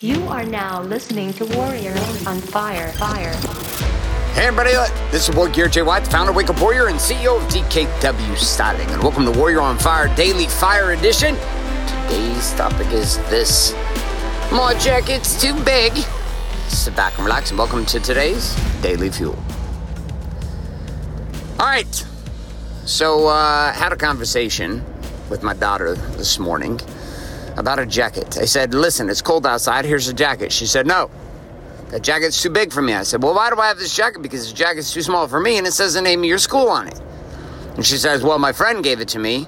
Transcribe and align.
You 0.00 0.28
are 0.28 0.44
now 0.44 0.80
listening 0.80 1.32
to 1.32 1.44
Warrior 1.56 1.90
on 2.24 2.40
Fire. 2.40 2.92
Fire. 2.92 3.34
Hey 4.32 4.46
everybody, 4.46 4.70
this 5.10 5.28
is 5.28 5.34
boy 5.34 5.50
Garrett 5.50 5.72
J. 5.72 5.82
White, 5.82 6.04
the 6.04 6.10
founder 6.10 6.30
of 6.30 6.36
Wake 6.36 6.48
Up 6.48 6.60
Warrior 6.60 6.86
and 6.86 7.00
CEO 7.00 7.42
of 7.42 7.42
DKW 7.48 8.36
Styling. 8.36 8.88
And 8.90 9.02
welcome 9.02 9.24
to 9.24 9.36
Warrior 9.36 9.60
on 9.60 9.76
Fire 9.76 10.06
Daily 10.14 10.46
Fire 10.46 10.92
Edition. 10.92 11.34
Today's 11.34 12.54
topic 12.54 12.86
is 12.92 13.18
this. 13.28 13.72
My 14.52 14.76
jacket's 14.78 15.42
too 15.42 15.52
big. 15.64 15.92
Sit 16.68 16.94
back 16.94 17.16
and 17.16 17.24
relax 17.24 17.50
and 17.50 17.58
welcome 17.58 17.84
to 17.86 17.98
today's 17.98 18.54
Daily 18.80 19.10
Fuel. 19.10 19.36
All 21.58 21.66
right. 21.66 22.06
So, 22.84 23.26
uh, 23.26 23.72
had 23.72 23.92
a 23.92 23.96
conversation 23.96 24.84
with 25.28 25.42
my 25.42 25.54
daughter 25.54 25.96
this 25.96 26.38
morning 26.38 26.80
about 27.58 27.78
a 27.78 27.86
jacket. 27.86 28.38
I 28.38 28.44
said, 28.44 28.72
listen, 28.72 29.08
it's 29.10 29.22
cold 29.22 29.46
outside. 29.46 29.84
Here's 29.84 30.08
a 30.08 30.14
jacket. 30.14 30.52
She 30.52 30.66
said, 30.66 30.86
no, 30.86 31.10
that 31.90 32.02
jacket's 32.02 32.40
too 32.40 32.50
big 32.50 32.72
for 32.72 32.82
me. 32.82 32.94
I 32.94 33.02
said, 33.02 33.22
well, 33.22 33.34
why 33.34 33.50
do 33.50 33.58
I 33.58 33.68
have 33.68 33.78
this 33.78 33.94
jacket? 33.94 34.22
Because 34.22 34.50
the 34.50 34.56
jacket's 34.56 34.92
too 34.92 35.02
small 35.02 35.26
for 35.28 35.40
me 35.40 35.58
and 35.58 35.66
it 35.66 35.72
says 35.72 35.94
the 35.94 36.02
name 36.02 36.20
of 36.20 36.26
your 36.26 36.38
school 36.38 36.68
on 36.68 36.86
it. 36.88 37.00
And 37.74 37.84
she 37.84 37.96
says, 37.96 38.22
well, 38.22 38.38
my 38.38 38.52
friend 38.52 38.82
gave 38.82 39.00
it 39.00 39.08
to 39.08 39.18
me 39.18 39.46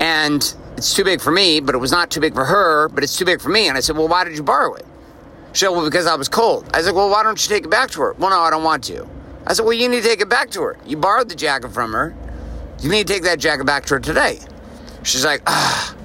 and 0.00 0.54
it's 0.76 0.94
too 0.94 1.04
big 1.04 1.20
for 1.20 1.30
me, 1.30 1.60
but 1.60 1.74
it 1.74 1.78
was 1.78 1.92
not 1.92 2.10
too 2.10 2.20
big 2.20 2.34
for 2.34 2.44
her, 2.44 2.88
but 2.88 3.02
it's 3.02 3.16
too 3.16 3.24
big 3.24 3.40
for 3.40 3.48
me. 3.48 3.68
And 3.68 3.76
I 3.76 3.80
said, 3.80 3.96
well, 3.96 4.08
why 4.08 4.24
did 4.24 4.36
you 4.36 4.42
borrow 4.42 4.74
it? 4.74 4.84
She 5.52 5.60
said, 5.60 5.70
well, 5.70 5.84
because 5.84 6.06
I 6.06 6.16
was 6.16 6.28
cold. 6.28 6.68
I 6.74 6.82
said, 6.82 6.94
well, 6.94 7.08
why 7.08 7.22
don't 7.22 7.42
you 7.42 7.48
take 7.48 7.64
it 7.64 7.70
back 7.70 7.90
to 7.92 8.02
her? 8.02 8.12
Well, 8.18 8.30
no, 8.30 8.40
I 8.40 8.50
don't 8.50 8.64
want 8.64 8.84
to. 8.84 9.08
I 9.46 9.54
said, 9.54 9.64
well, 9.64 9.72
you 9.72 9.88
need 9.88 10.02
to 10.02 10.08
take 10.08 10.20
it 10.20 10.28
back 10.28 10.50
to 10.50 10.62
her. 10.62 10.76
You 10.84 10.98
borrowed 10.98 11.30
the 11.30 11.34
jacket 11.34 11.70
from 11.70 11.92
her. 11.92 12.14
You 12.82 12.90
need 12.90 13.06
to 13.06 13.12
take 13.12 13.22
that 13.22 13.38
jacket 13.38 13.64
back 13.64 13.86
to 13.86 13.94
her 13.94 14.00
today. 14.00 14.40
She's 15.02 15.24
like, 15.24 15.40
ah, 15.46 15.95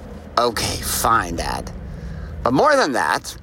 okay, 0.48 0.78
fine, 0.78 1.36
Dad. 1.36 1.72
But 2.44 2.54
more 2.54 2.76
than 2.76 2.94
that, 2.94 3.36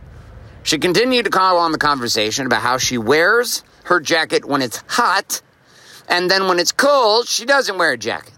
she 0.63 0.79
continued 0.79 1.25
to 1.25 1.31
call 1.31 1.59
on 1.59 1.73
the 1.73 1.79
conversation 1.79 2.47
about 2.47 2.63
how 2.63 2.79
she 2.79 2.99
wears 2.99 3.63
her 3.85 4.01
jacket 4.01 4.45
when 4.45 4.61
it's 4.61 4.83
hot, 4.87 5.41
and 6.09 6.31
then 6.31 6.49
when 6.49 6.59
it's 6.59 6.73
cold, 6.73 7.27
she 7.27 7.45
doesn't 7.45 7.79
wear 7.79 7.93
a 7.93 7.99
jacket. 7.99 8.35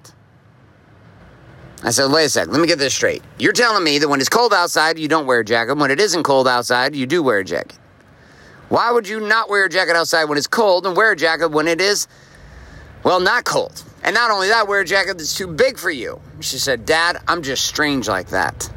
I 1.82 1.90
said, 1.90 2.12
wait 2.12 2.26
a 2.26 2.28
sec, 2.28 2.48
let 2.48 2.60
me 2.60 2.66
get 2.66 2.78
this 2.78 2.94
straight. 2.94 3.22
You're 3.38 3.54
telling 3.54 3.82
me 3.82 3.98
that 3.98 4.08
when 4.08 4.20
it's 4.20 4.28
cold 4.28 4.52
outside, 4.52 4.98
you 4.98 5.08
don't 5.08 5.26
wear 5.26 5.40
a 5.40 5.44
jacket. 5.44 5.76
When 5.76 5.90
it 5.90 5.98
isn't 5.98 6.24
cold 6.24 6.46
outside, 6.46 6.94
you 6.94 7.06
do 7.06 7.22
wear 7.22 7.38
a 7.38 7.44
jacket. 7.44 7.78
Why 8.68 8.92
would 8.92 9.08
you 9.08 9.18
not 9.18 9.48
wear 9.48 9.64
a 9.64 9.68
jacket 9.68 9.96
outside 9.96 10.24
when 10.24 10.36
it's 10.36 10.46
cold 10.46 10.86
and 10.86 10.94
wear 10.94 11.12
a 11.12 11.16
jacket 11.16 11.48
when 11.48 11.66
it 11.66 11.80
is, 11.80 12.06
well, 13.02 13.20
not 13.20 13.44
cold? 13.44 13.84
And 14.02 14.14
not 14.14 14.30
only 14.30 14.48
that, 14.48 14.66
wear 14.66 14.80
a 14.80 14.84
jacket 14.84 15.18
that's 15.18 15.36
too 15.36 15.46
big 15.46 15.78
for 15.78 15.90
you. 15.90 16.20
She 16.40 16.58
said, 16.58 16.86
Dad, 16.86 17.18
I'm 17.28 17.42
just 17.42 17.66
strange 17.66 18.08
like 18.08 18.28
that. 18.28 18.70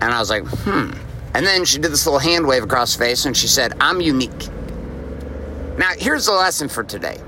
And 0.00 0.12
I 0.12 0.18
was 0.18 0.30
like, 0.30 0.44
hmm. 0.46 0.92
And 1.34 1.46
then 1.46 1.64
she 1.64 1.78
did 1.78 1.92
this 1.92 2.06
little 2.06 2.18
hand 2.18 2.46
wave 2.46 2.64
across 2.64 2.94
her 2.94 2.98
face 2.98 3.24
and 3.24 3.36
she 3.36 3.46
said, 3.46 3.74
I'm 3.80 4.00
unique. 4.00 4.48
Now, 5.78 5.92
here's 5.96 6.26
the 6.26 6.32
lesson 6.32 6.68
for 6.68 6.82
today. 6.82 7.18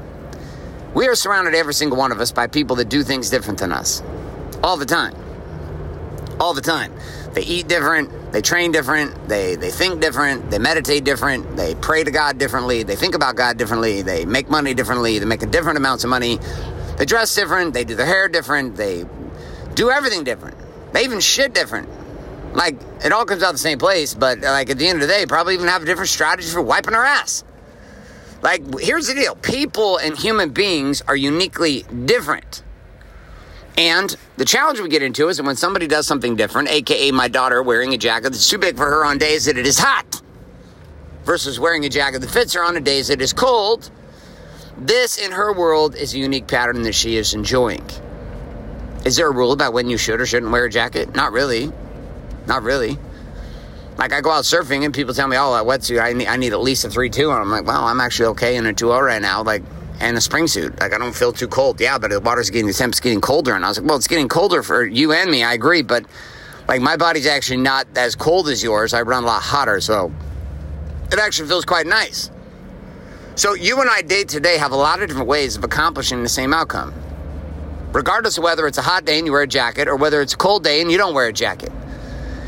We 0.95 1.09
are 1.09 1.15
surrounded, 1.15 1.55
every 1.55 1.73
single 1.73 1.97
one 1.97 2.13
of 2.13 2.21
us, 2.21 2.33
by 2.33 2.47
people 2.47 2.77
that 2.77 2.89
do 2.91 3.03
things 3.03 3.31
different 3.31 3.59
than 3.59 3.73
us. 3.73 4.03
All 4.63 4.77
the 4.77 4.85
time. 4.85 5.15
All 6.39 6.53
the 6.53 6.61
time. 6.61 6.93
They 7.33 7.43
eat 7.43 7.67
different, 7.67 8.33
they 8.33 8.43
train 8.43 8.73
different, 8.73 9.29
they, 9.29 9.57
they 9.57 9.71
think 9.71 10.01
different, 10.01 10.51
they 10.51 10.59
meditate 10.59 11.05
different, 11.05 11.57
they 11.57 11.75
pray 11.75 12.05
to 12.05 12.11
God 12.11 12.37
differently, 12.37 12.83
they 12.83 12.97
think 12.97 13.15
about 13.15 13.37
God 13.37 13.57
differently, 13.57 14.03
they 14.03 14.27
make 14.27 14.51
money 14.51 14.75
differently, 14.75 15.19
they 15.19 15.25
make 15.25 15.43
a 15.43 15.47
different 15.47 15.79
amounts 15.79 16.05
of 16.05 16.11
money, 16.11 16.39
they 16.99 17.07
dress 17.07 17.35
different, 17.35 17.73
they 17.73 17.85
do 17.85 17.95
their 17.95 18.07
hair 18.07 18.29
different, 18.29 18.77
they 18.77 19.07
do 19.75 19.91
everything 19.91 20.25
different. 20.25 20.57
They 20.93 21.05
even 21.05 21.21
shit 21.21 21.55
different. 21.55 21.89
Like, 22.55 22.77
it 23.03 23.13
all 23.13 23.25
comes 23.25 23.43
out 23.43 23.53
the 23.53 23.59
same 23.59 23.79
place, 23.79 24.13
but 24.13 24.41
like 24.41 24.69
at 24.69 24.79
the 24.79 24.87
end 24.87 25.01
of 25.01 25.09
the 25.09 25.13
day, 25.13 25.25
probably 25.27 25.55
even 25.55 25.69
have 25.69 25.83
a 25.83 25.87
different 25.87 26.11
strategy 26.11 26.49
for 26.49 26.61
wiping 26.61 26.95
our 26.95 27.05
ass. 27.05 27.45
Like, 28.43 28.63
here's 28.81 29.07
the 29.07 29.15
deal 29.15 29.37
people 29.37 29.97
and 29.97 30.19
human 30.19 30.51
beings 30.51 31.01
are 31.09 31.17
uniquely 31.17 31.85
different. 32.05 32.63
And 33.79 34.15
the 34.37 34.45
challenge 34.45 34.81
we 34.81 34.89
get 34.89 35.03
into 35.03 35.29
is 35.29 35.39
that 35.39 35.45
when 35.45 35.57
somebody 35.57 35.87
does 35.87 36.07
something 36.07 36.37
different, 36.37 36.69
aka 36.69 37.11
my 37.11 37.29
daughter 37.29 37.63
wearing 37.63 37.95
a 37.95 37.99
jacket 37.99 38.31
that's 38.31 38.49
too 38.49 38.59
big 38.59 38.77
for 38.77 38.87
her 38.87 39.05
on 39.05 39.19
days 39.19 39.47
that 39.47 39.57
it 39.57 39.67
is 39.67 39.79
hot, 39.79 40.21
versus 41.25 41.59
wearing 41.59 41.85
a 41.85 41.89
jacket 41.89 42.21
that 42.21 42.31
fits 42.31 42.53
her 42.55 42.63
on 42.63 42.75
the 42.75 42.81
days 42.81 43.09
that 43.09 43.15
it 43.15 43.23
is 43.23 43.33
cold, 43.33 43.91
this 44.79 45.19
in 45.19 45.33
her 45.33 45.53
world 45.53 45.95
is 45.95 46.15
a 46.15 46.19
unique 46.19 46.47
pattern 46.47 46.83
that 46.83 46.95
she 46.95 47.17
is 47.17 47.35
enjoying. 47.35 47.85
Is 49.05 49.17
there 49.17 49.29
a 49.29 49.33
rule 49.33 49.53
about 49.53 49.73
when 49.73 49.89
you 49.89 49.99
should 49.99 50.21
or 50.21 50.27
shouldn't 50.27 50.53
wear 50.53 50.67
a 50.67 50.71
jacket? 50.71 51.15
Not 51.15 51.33
really. 51.33 51.73
Not 52.47 52.63
really. 52.63 52.99
Like 53.99 54.13
I 54.13 54.21
go 54.21 54.31
out 54.31 54.45
surfing 54.45 54.85
and 54.85 54.95
people 54.95 55.15
tell 55.15 55.29
me, 55.29 55.37
"Oh, 55.37 55.53
that 55.53 55.65
wetsuit, 55.65 56.03
I 56.03 56.13
need, 56.13 56.27
I 56.27 56.37
need 56.37 56.53
at 56.53 56.61
least 56.61 56.85
a 56.85 56.91
three 56.91 57.11
two, 57.11 57.31
and 57.31 57.41
I'm 57.41 57.51
like, 57.51 57.67
"Well, 57.67 57.85
I'm 57.85 58.01
actually 58.01 58.27
okay 58.27 58.57
in 58.57 58.67
a 58.67 58.73
two 58.73 58.87
zero 58.87 59.01
right 59.01 59.21
now." 59.21 59.43
Like, 59.43 59.63
and 60.03 60.17
a 60.17 60.21
spring 60.21 60.49
suit. 60.49 60.79
Like 60.81 60.93
I 60.93 60.99
don't 60.99 61.15
feel 61.15 61.33
too 61.33 61.49
cold. 61.49 61.81
Yeah, 61.81 61.97
but 61.97 62.11
the 62.11 62.21
water's 62.21 62.51
getting 62.51 62.67
the 62.67 62.75
temp's 62.75 63.01
getting 63.01 63.21
colder, 63.21 63.55
and 63.55 63.65
I 63.65 63.69
was 63.69 63.79
like, 63.79 63.89
"Well, 63.89 63.97
it's 63.97 64.09
getting 64.09 64.29
colder 64.29 64.63
for 64.63 64.85
you 64.85 65.13
and 65.13 65.31
me. 65.31 65.43
I 65.45 65.55
agree, 65.55 65.83
but 65.83 66.05
like 66.69 66.83
my 66.83 66.97
body's 66.97 67.27
actually 67.27 67.59
not 67.59 67.87
as 67.97 68.17
cold 68.17 68.49
as 68.49 68.63
yours. 68.63 68.93
I 68.93 69.03
run 69.03 69.23
a 69.23 69.27
lot 69.27 69.43
hotter, 69.43 69.81
so 69.81 70.13
it 71.11 71.19
actually 71.19 71.49
feels 71.49 71.65
quite 71.65 71.87
nice." 71.87 72.31
So 73.37 73.55
you 73.55 73.81
and 73.81 73.89
I 73.89 74.03
day 74.03 74.25
to 74.25 74.41
day 74.41 74.59
have 74.59 74.73
a 74.73 74.77
lot 74.77 75.01
of 75.01 75.09
different 75.09 75.29
ways 75.29 75.57
of 75.57 75.65
accomplishing 75.65 76.23
the 76.23 76.29
same 76.29 76.53
outcome. 76.53 76.93
Regardless 77.93 78.37
of 78.39 78.45
whether 78.45 78.67
it's 78.67 78.79
a 78.79 78.83
hot 78.83 79.05
day 79.05 79.19
and 79.19 79.27
you 79.27 79.33
wear 79.33 79.43
a 79.43 79.47
jacket 79.47 79.87
or 79.87 79.97
whether 79.97 80.21
it's 80.21 80.35
a 80.35 80.37
cold 80.37 80.65
day 80.65 80.81
and 80.81 80.91
you 80.91 80.99
don't 80.99 81.15
wear 81.15 81.29
a 81.29 81.33
jacket. 81.33 81.73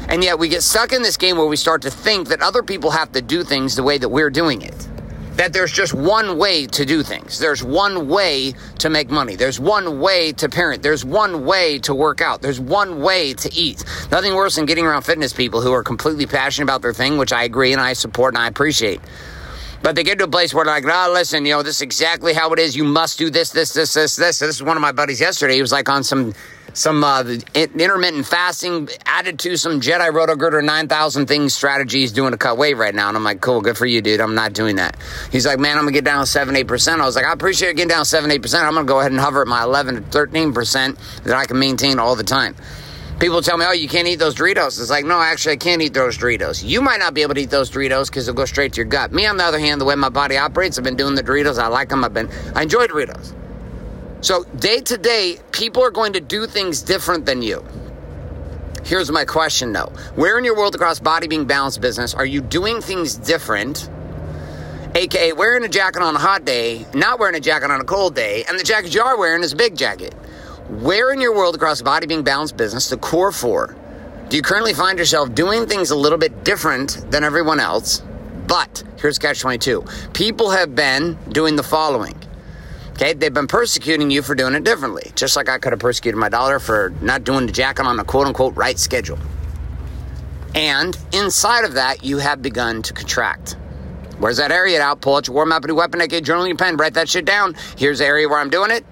And 0.08 0.22
yet 0.22 0.38
we 0.38 0.48
get 0.48 0.62
stuck 0.62 0.92
in 0.92 1.02
this 1.02 1.16
game 1.16 1.36
where 1.36 1.46
we 1.46 1.56
start 1.56 1.82
to 1.82 1.90
think 1.90 2.28
that 2.28 2.42
other 2.42 2.62
people 2.62 2.90
have 2.90 3.12
to 3.12 3.22
do 3.22 3.44
things 3.44 3.76
the 3.76 3.82
way 3.82 3.96
that 3.96 4.08
we're 4.08 4.30
doing 4.30 4.60
it. 4.60 4.88
That 5.36 5.52
there's 5.52 5.72
just 5.72 5.94
one 5.94 6.38
way 6.38 6.66
to 6.66 6.84
do 6.84 7.02
things. 7.02 7.40
There's 7.40 7.62
one 7.64 8.08
way 8.08 8.54
to 8.78 8.88
make 8.88 9.10
money. 9.10 9.34
There's 9.34 9.58
one 9.58 10.00
way 10.00 10.32
to 10.32 10.48
parent. 10.48 10.82
There's 10.82 11.04
one 11.04 11.44
way 11.44 11.78
to 11.80 11.94
work 11.94 12.20
out. 12.20 12.40
There's 12.40 12.60
one 12.60 13.00
way 13.00 13.34
to 13.34 13.52
eat. 13.52 13.84
Nothing 14.12 14.34
worse 14.34 14.54
than 14.54 14.64
getting 14.64 14.86
around 14.86 15.02
fitness 15.02 15.32
people 15.32 15.60
who 15.60 15.72
are 15.72 15.82
completely 15.82 16.26
passionate 16.26 16.66
about 16.66 16.82
their 16.82 16.92
thing, 16.92 17.18
which 17.18 17.32
I 17.32 17.42
agree 17.42 17.72
and 17.72 17.80
I 17.80 17.94
support 17.94 18.34
and 18.34 18.42
I 18.42 18.46
appreciate. 18.46 19.00
But 19.82 19.96
they 19.96 20.02
get 20.02 20.18
to 20.18 20.24
a 20.24 20.28
place 20.28 20.54
where 20.54 20.64
they're 20.64 20.72
like, 20.72 20.84
no, 20.84 21.10
listen, 21.12 21.44
you 21.44 21.52
know, 21.52 21.62
this 21.62 21.76
is 21.76 21.82
exactly 21.82 22.32
how 22.32 22.52
it 22.52 22.58
is. 22.58 22.74
You 22.74 22.84
must 22.84 23.18
do 23.18 23.28
this, 23.28 23.50
this, 23.50 23.74
this, 23.74 23.92
this, 23.92 24.16
this. 24.16 24.38
This 24.38 24.56
is 24.56 24.62
one 24.62 24.78
of 24.78 24.80
my 24.80 24.92
buddies 24.92 25.20
yesterday. 25.20 25.56
He 25.56 25.60
was 25.60 25.72
like 25.72 25.90
on 25.90 26.02
some 26.02 26.32
some 26.74 27.02
uh, 27.02 27.24
intermittent 27.54 28.26
fasting, 28.26 28.88
added 29.06 29.38
to 29.38 29.56
some 29.56 29.80
Jedi 29.80 30.12
Roto-Girder 30.12 30.60
9,000 30.60 31.26
things 31.26 31.54
strategies, 31.54 32.12
doing 32.12 32.34
a 32.34 32.36
cut 32.36 32.58
weight 32.58 32.74
right 32.74 32.94
now. 32.94 33.08
And 33.08 33.16
I'm 33.16 33.24
like, 33.24 33.40
cool, 33.40 33.60
good 33.60 33.78
for 33.78 33.86
you, 33.86 34.02
dude. 34.02 34.20
I'm 34.20 34.34
not 34.34 34.52
doing 34.52 34.76
that. 34.76 34.96
He's 35.32 35.46
like, 35.46 35.58
man, 35.58 35.78
I'm 35.78 35.86
to 35.86 35.92
get 35.92 36.04
down 36.04 36.26
7 36.26 36.54
8%. 36.54 37.00
I 37.00 37.04
was 37.04 37.16
like, 37.16 37.24
I 37.24 37.32
appreciate 37.32 37.76
getting 37.76 37.88
down 37.88 38.04
7 38.04 38.28
8%. 38.30 38.64
I'm 38.64 38.74
to 38.74 38.84
go 38.84 39.00
ahead 39.00 39.12
and 39.12 39.20
hover 39.20 39.42
at 39.42 39.46
my 39.46 39.62
11 39.62 39.94
to 39.94 40.00
13% 40.02 41.22
that 41.24 41.36
I 41.36 41.46
can 41.46 41.58
maintain 41.58 41.98
all 41.98 42.16
the 42.16 42.24
time. 42.24 42.56
People 43.20 43.40
tell 43.42 43.56
me, 43.56 43.64
oh, 43.66 43.72
you 43.72 43.88
can't 43.88 44.08
eat 44.08 44.16
those 44.16 44.34
Doritos. 44.34 44.80
It's 44.80 44.90
like, 44.90 45.04
no, 45.04 45.20
actually, 45.20 45.52
I 45.52 45.56
can't 45.56 45.80
eat 45.80 45.94
those 45.94 46.18
Doritos. 46.18 46.64
You 46.64 46.80
might 46.80 46.98
not 46.98 47.14
be 47.14 47.22
able 47.22 47.34
to 47.34 47.42
eat 47.42 47.50
those 47.50 47.70
Doritos 47.70 48.08
because 48.08 48.26
they'll 48.26 48.34
go 48.34 48.44
straight 48.44 48.72
to 48.72 48.78
your 48.78 48.86
gut. 48.86 49.12
Me, 49.12 49.24
on 49.24 49.36
the 49.36 49.44
other 49.44 49.60
hand, 49.60 49.80
the 49.80 49.84
way 49.84 49.94
my 49.94 50.08
body 50.08 50.36
operates, 50.36 50.78
I've 50.78 50.84
been 50.84 50.96
doing 50.96 51.14
the 51.14 51.22
Doritos. 51.22 51.56
I 51.56 51.68
like 51.68 51.90
them. 51.90 52.04
I've 52.04 52.12
been, 52.12 52.28
I 52.56 52.62
enjoy 52.64 52.88
Doritos. 52.88 53.32
So, 54.24 54.44
day 54.58 54.80
to 54.80 54.96
day, 54.96 55.38
people 55.52 55.82
are 55.82 55.90
going 55.90 56.14
to 56.14 56.20
do 56.20 56.46
things 56.46 56.80
different 56.80 57.26
than 57.26 57.42
you. 57.42 57.62
Here's 58.82 59.10
my 59.10 59.26
question 59.26 59.74
though 59.74 59.92
Where 60.14 60.38
in 60.38 60.46
your 60.46 60.56
world 60.56 60.74
across 60.74 60.98
body 60.98 61.28
being 61.28 61.44
balanced 61.44 61.82
business 61.82 62.14
are 62.14 62.24
you 62.24 62.40
doing 62.40 62.80
things 62.80 63.16
different? 63.16 63.90
AKA 64.94 65.34
wearing 65.34 65.62
a 65.64 65.68
jacket 65.68 66.00
on 66.00 66.16
a 66.16 66.18
hot 66.18 66.46
day, 66.46 66.86
not 66.94 67.18
wearing 67.18 67.34
a 67.34 67.40
jacket 67.40 67.70
on 67.70 67.82
a 67.82 67.84
cold 67.84 68.14
day, 68.14 68.44
and 68.48 68.58
the 68.58 68.64
jacket 68.64 68.94
you 68.94 69.02
are 69.02 69.18
wearing 69.18 69.42
is 69.42 69.52
a 69.52 69.56
big 69.56 69.76
jacket. 69.76 70.14
Where 70.70 71.12
in 71.12 71.20
your 71.20 71.34
world 71.34 71.54
across 71.54 71.82
body 71.82 72.06
being 72.06 72.22
balanced 72.22 72.56
business, 72.56 72.88
the 72.88 72.96
core 72.96 73.30
four, 73.30 73.76
do 74.30 74.38
you 74.38 74.42
currently 74.42 74.72
find 74.72 74.98
yourself 74.98 75.34
doing 75.34 75.66
things 75.66 75.90
a 75.90 75.96
little 75.96 76.16
bit 76.16 76.44
different 76.44 77.10
than 77.10 77.24
everyone 77.24 77.60
else? 77.60 78.02
But 78.46 78.84
here's 78.98 79.18
catch 79.18 79.40
22 79.40 79.84
people 80.14 80.50
have 80.50 80.74
been 80.74 81.18
doing 81.28 81.56
the 81.56 81.62
following 81.62 82.18
Okay, 82.94 83.12
they've 83.12 83.34
been 83.34 83.48
persecuting 83.48 84.08
you 84.12 84.22
for 84.22 84.36
doing 84.36 84.54
it 84.54 84.62
differently, 84.62 85.10
just 85.16 85.34
like 85.34 85.48
I 85.48 85.58
could 85.58 85.72
have 85.72 85.80
persecuted 85.80 86.16
my 86.16 86.28
daughter 86.28 86.60
for 86.60 86.90
not 87.00 87.24
doing 87.24 87.46
the 87.46 87.52
jacket 87.52 87.86
on 87.86 87.98
a 87.98 88.04
quote 88.04 88.28
unquote 88.28 88.54
right 88.54 88.78
schedule. 88.78 89.18
And 90.54 90.96
inside 91.12 91.64
of 91.64 91.74
that, 91.74 92.04
you 92.04 92.18
have 92.18 92.40
begun 92.40 92.82
to 92.82 92.92
contract. 92.92 93.56
Where's 94.18 94.36
that 94.36 94.52
area 94.52 94.80
out? 94.80 95.00
Pull 95.00 95.16
out 95.16 95.26
your 95.26 95.34
war 95.34 95.44
map, 95.44 95.64
and 95.64 95.76
weapon, 95.76 96.00
AK, 96.00 96.22
journal, 96.22 96.46
your 96.46 96.56
pen, 96.56 96.76
write 96.76 96.94
that 96.94 97.08
shit 97.08 97.24
down. 97.24 97.56
Here's 97.76 97.98
the 97.98 98.06
area 98.06 98.28
where 98.28 98.38
I'm 98.38 98.48
doing 98.48 98.70
it. 98.70 98.86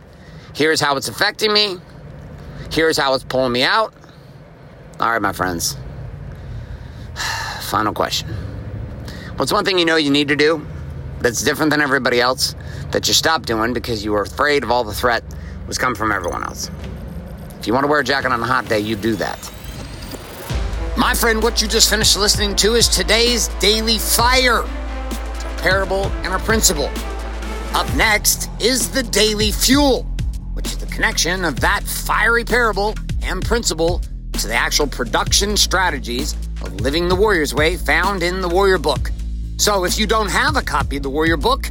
Here's 0.53 0.81
how 0.81 0.97
it's 0.97 1.07
affecting 1.07 1.53
me. 1.53 1.77
Here's 2.73 2.97
how 2.97 3.15
it's 3.15 3.23
pulling 3.23 3.53
me 3.53 3.63
out. 3.63 3.95
All 4.99 5.13
right, 5.13 5.23
my 5.23 5.33
friends. 5.33 5.77
Final 7.61 7.95
question. 7.95 8.29
What's 9.37 9.53
one 9.53 9.65
thing 9.65 9.79
you 9.79 9.85
know 9.85 9.95
you 9.97 10.11
need 10.11 10.27
to 10.29 10.37
do 10.37 10.67
that's 11.21 11.43
different 11.43 11.71
than 11.71 11.81
everybody 11.81 12.21
else 12.21 12.57
that 12.93 13.09
you 13.09 13.15
stopped 13.15 13.47
doing 13.47 13.73
because 13.73 14.05
you 14.05 14.13
were 14.13 14.23
afraid 14.23 14.63
of 14.63 14.71
all 14.71 14.85
the 14.85 14.95
threat 14.95 15.25
was 15.67 15.79
coming 15.79 15.97
from 15.97 16.13
everyone 16.13 16.45
else. 16.45 16.71
If 17.59 17.67
you 17.67 17.73
want 17.73 17.85
to 17.85 17.89
wear 17.89 18.01
a 18.01 18.05
jacket 18.05 18.33
on 18.33 18.43
a 18.43 18.47
hot 18.47 18.69
day, 18.69 18.81
you 18.81 18.97
do 18.97 19.15
that. 19.17 19.39
My 20.97 21.15
friend, 21.15 21.43
what 21.43 21.63
you 21.63 21.69
just 21.69 21.89
finished 21.89 22.17
listening 22.17 22.55
to 22.57 22.75
is 22.75 22.89
today's 22.89 23.49
Daily 23.61 23.99
Fire, 23.99 24.65
it's 25.31 25.45
a 25.45 25.63
parable 25.63 26.07
and 26.23 26.35
a 26.35 26.39
principle. 26.39 26.91
Up 27.75 27.93
next 27.97 28.51
is 28.61 28.91
the 28.91 29.03
Daily 29.03 29.51
Fuel, 29.51 30.03
which 30.53 30.67
is 30.67 30.79
the 30.79 30.87
connection 30.87 31.45
of 31.45 31.61
that 31.61 31.85
fiery 31.85 32.45
parable 32.45 32.95
and 33.23 33.43
principle 33.43 34.03
to 34.35 34.47
the 34.47 34.55
actual 34.55 34.87
production 34.87 35.57
strategies 35.57 36.35
of 36.63 36.75
living 36.81 37.09
the 37.09 37.15
warrior's 37.15 37.55
way 37.55 37.77
found 37.77 38.23
in 38.23 38.41
the 38.41 38.49
Warrior 38.49 38.79
Book. 38.79 39.11
So 39.57 39.85
if 39.85 39.99
you 39.99 40.07
don't 40.07 40.29
have 40.31 40.57
a 40.57 40.63
copy 40.63 40.99
of 40.99 41.05
the 41.05 41.11
Warrior 41.11 41.37
Book, 41.37 41.71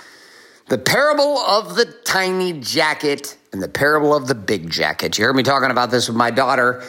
The 0.71 0.77
parable 0.77 1.37
of 1.37 1.75
the 1.75 1.83
tiny 2.05 2.53
jacket 2.53 3.37
and 3.51 3.61
the 3.61 3.67
parable 3.67 4.15
of 4.15 4.27
the 4.27 4.35
big 4.35 4.69
jacket. 4.69 5.17
You 5.17 5.25
heard 5.25 5.35
me 5.35 5.43
talking 5.43 5.69
about 5.69 5.91
this 5.91 6.07
with 6.07 6.15
my 6.15 6.31
daughter 6.31 6.81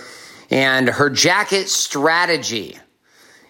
and 0.51 0.87
her 0.89 1.11
jacket 1.11 1.69
strategy 1.69 2.79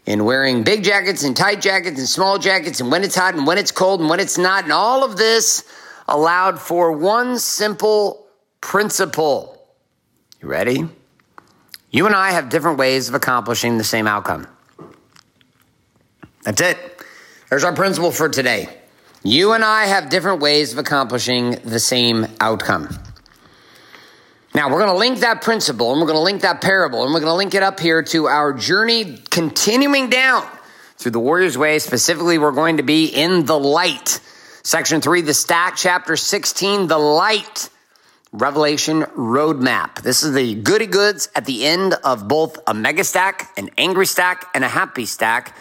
in 0.06 0.24
wearing 0.24 0.62
big 0.62 0.84
jackets 0.84 1.22
and 1.22 1.36
tight 1.36 1.60
jackets 1.60 1.98
and 1.98 2.08
small 2.08 2.38
jackets 2.38 2.80
and 2.80 2.90
when 2.90 3.04
it's 3.04 3.14
hot 3.14 3.34
and 3.34 3.46
when 3.46 3.58
it's 3.58 3.70
cold 3.70 4.00
and 4.00 4.08
when 4.08 4.20
it's 4.20 4.38
not. 4.38 4.64
And 4.64 4.72
all 4.72 5.04
of 5.04 5.18
this 5.18 5.64
allowed 6.08 6.58
for 6.58 6.92
one 6.92 7.38
simple 7.38 8.26
principle. 8.62 9.62
You 10.40 10.48
ready? 10.48 10.88
You 11.90 12.06
and 12.06 12.14
I 12.14 12.30
have 12.30 12.48
different 12.48 12.78
ways 12.78 13.06
of 13.10 13.14
accomplishing 13.14 13.76
the 13.76 13.84
same 13.84 14.06
outcome. 14.06 14.46
That's 16.44 16.62
it. 16.62 17.04
There's 17.50 17.64
our 17.64 17.74
principle 17.74 18.12
for 18.12 18.30
today. 18.30 18.78
You 19.24 19.52
and 19.52 19.64
I 19.64 19.86
have 19.86 20.08
different 20.08 20.40
ways 20.40 20.72
of 20.72 20.78
accomplishing 20.78 21.52
the 21.64 21.78
same 21.78 22.26
outcome. 22.40 22.88
Now, 24.52 24.68
we're 24.68 24.80
going 24.80 24.92
to 24.92 24.98
link 24.98 25.20
that 25.20 25.42
principle 25.42 25.92
and 25.92 26.00
we're 26.00 26.08
going 26.08 26.18
to 26.18 26.24
link 26.24 26.42
that 26.42 26.60
parable 26.60 27.04
and 27.04 27.14
we're 27.14 27.20
going 27.20 27.30
to 27.30 27.36
link 27.36 27.54
it 27.54 27.62
up 27.62 27.78
here 27.78 28.02
to 28.02 28.26
our 28.26 28.52
journey 28.52 29.18
continuing 29.30 30.10
down 30.10 30.44
through 30.96 31.12
the 31.12 31.20
Warrior's 31.20 31.56
Way. 31.56 31.78
Specifically, 31.78 32.36
we're 32.36 32.50
going 32.50 32.78
to 32.78 32.82
be 32.82 33.06
in 33.06 33.46
the 33.46 33.58
light. 33.58 34.20
Section 34.64 35.00
3, 35.00 35.20
the 35.20 35.34
stack, 35.34 35.76
chapter 35.76 36.16
16, 36.16 36.88
the 36.88 36.98
light. 36.98 37.70
Revelation 38.32 39.02
roadmap. 39.02 40.02
This 40.02 40.22
is 40.22 40.34
the 40.34 40.54
goody 40.54 40.86
goods 40.86 41.28
at 41.36 41.44
the 41.44 41.64
end 41.66 41.94
of 42.02 42.26
both 42.26 42.58
a 42.66 42.74
mega 42.74 43.04
stack, 43.04 43.52
an 43.56 43.70
angry 43.78 44.06
stack, 44.06 44.46
and 44.54 44.64
a 44.64 44.68
happy 44.68 45.06
stack. 45.06 45.54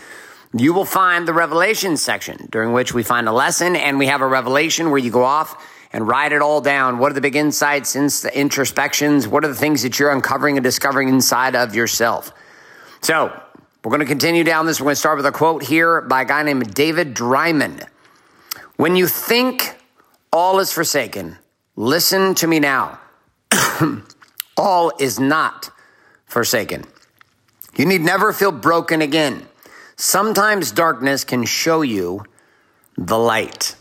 You 0.54 0.74
will 0.74 0.86
find 0.86 1.28
the 1.28 1.34
revelation 1.34 1.98
section 1.98 2.48
during 2.52 2.74
which 2.74 2.94
we 2.94 3.04
find 3.04 3.28
a 3.28 3.32
lesson 3.32 3.76
and 3.76 3.98
we 3.98 4.08
have 4.08 4.22
a 4.22 4.28
revelation 4.28 4.90
where 4.90 5.00
you 5.00 5.12
go 5.12 5.24
off 5.24 5.66
and 5.94 6.08
write 6.08 6.34
it 6.34 6.42
all 6.42 6.62
down. 6.62 7.00
What 7.00 7.12
are 7.12 7.16
the 7.16 7.22
big 7.22 7.36
insights, 7.36 7.96
introspections? 7.96 9.28
What 9.28 9.46
are 9.46 9.48
the 9.48 9.56
things 9.56 9.84
that 9.84 10.00
you're 10.00 10.12
uncovering 10.12 10.58
and 10.58 10.64
discovering 10.64 11.10
inside 11.10 11.56
of 11.56 11.74
yourself? 11.76 12.34
So 13.02 13.28
we're 13.84 13.90
going 13.90 14.02
to 14.02 14.06
continue 14.06 14.44
down 14.44 14.66
this. 14.66 14.80
We're 14.80 14.86
going 14.86 14.96
to 14.96 15.00
start 15.00 15.18
with 15.18 15.26
a 15.26 15.32
quote 15.32 15.64
here 15.64 16.02
by 16.02 16.24
a 16.24 16.26
guy 16.26 16.44
named 16.44 16.74
David 16.74 17.14
Draiman. 17.16 17.88
When 18.76 18.96
you 18.96 19.08
think 19.08 19.76
all 20.34 20.60
is 20.60 20.72
forsaken, 20.72 21.38
Listen 21.76 22.36
to 22.36 22.48
me 22.48 22.60
now. 22.60 23.00
All 24.58 24.92
is 25.00 25.20
not 25.20 25.72
forsaken. 26.26 26.84
You 27.76 27.86
need 27.86 28.02
never 28.02 28.34
feel 28.34 28.52
broken 28.52 29.02
again. 29.02 29.48
Sometimes 30.02 30.72
darkness 30.72 31.24
can 31.24 31.46
show 31.46 31.84
you 31.84 32.26
the 32.98 33.20
light. 33.20 33.76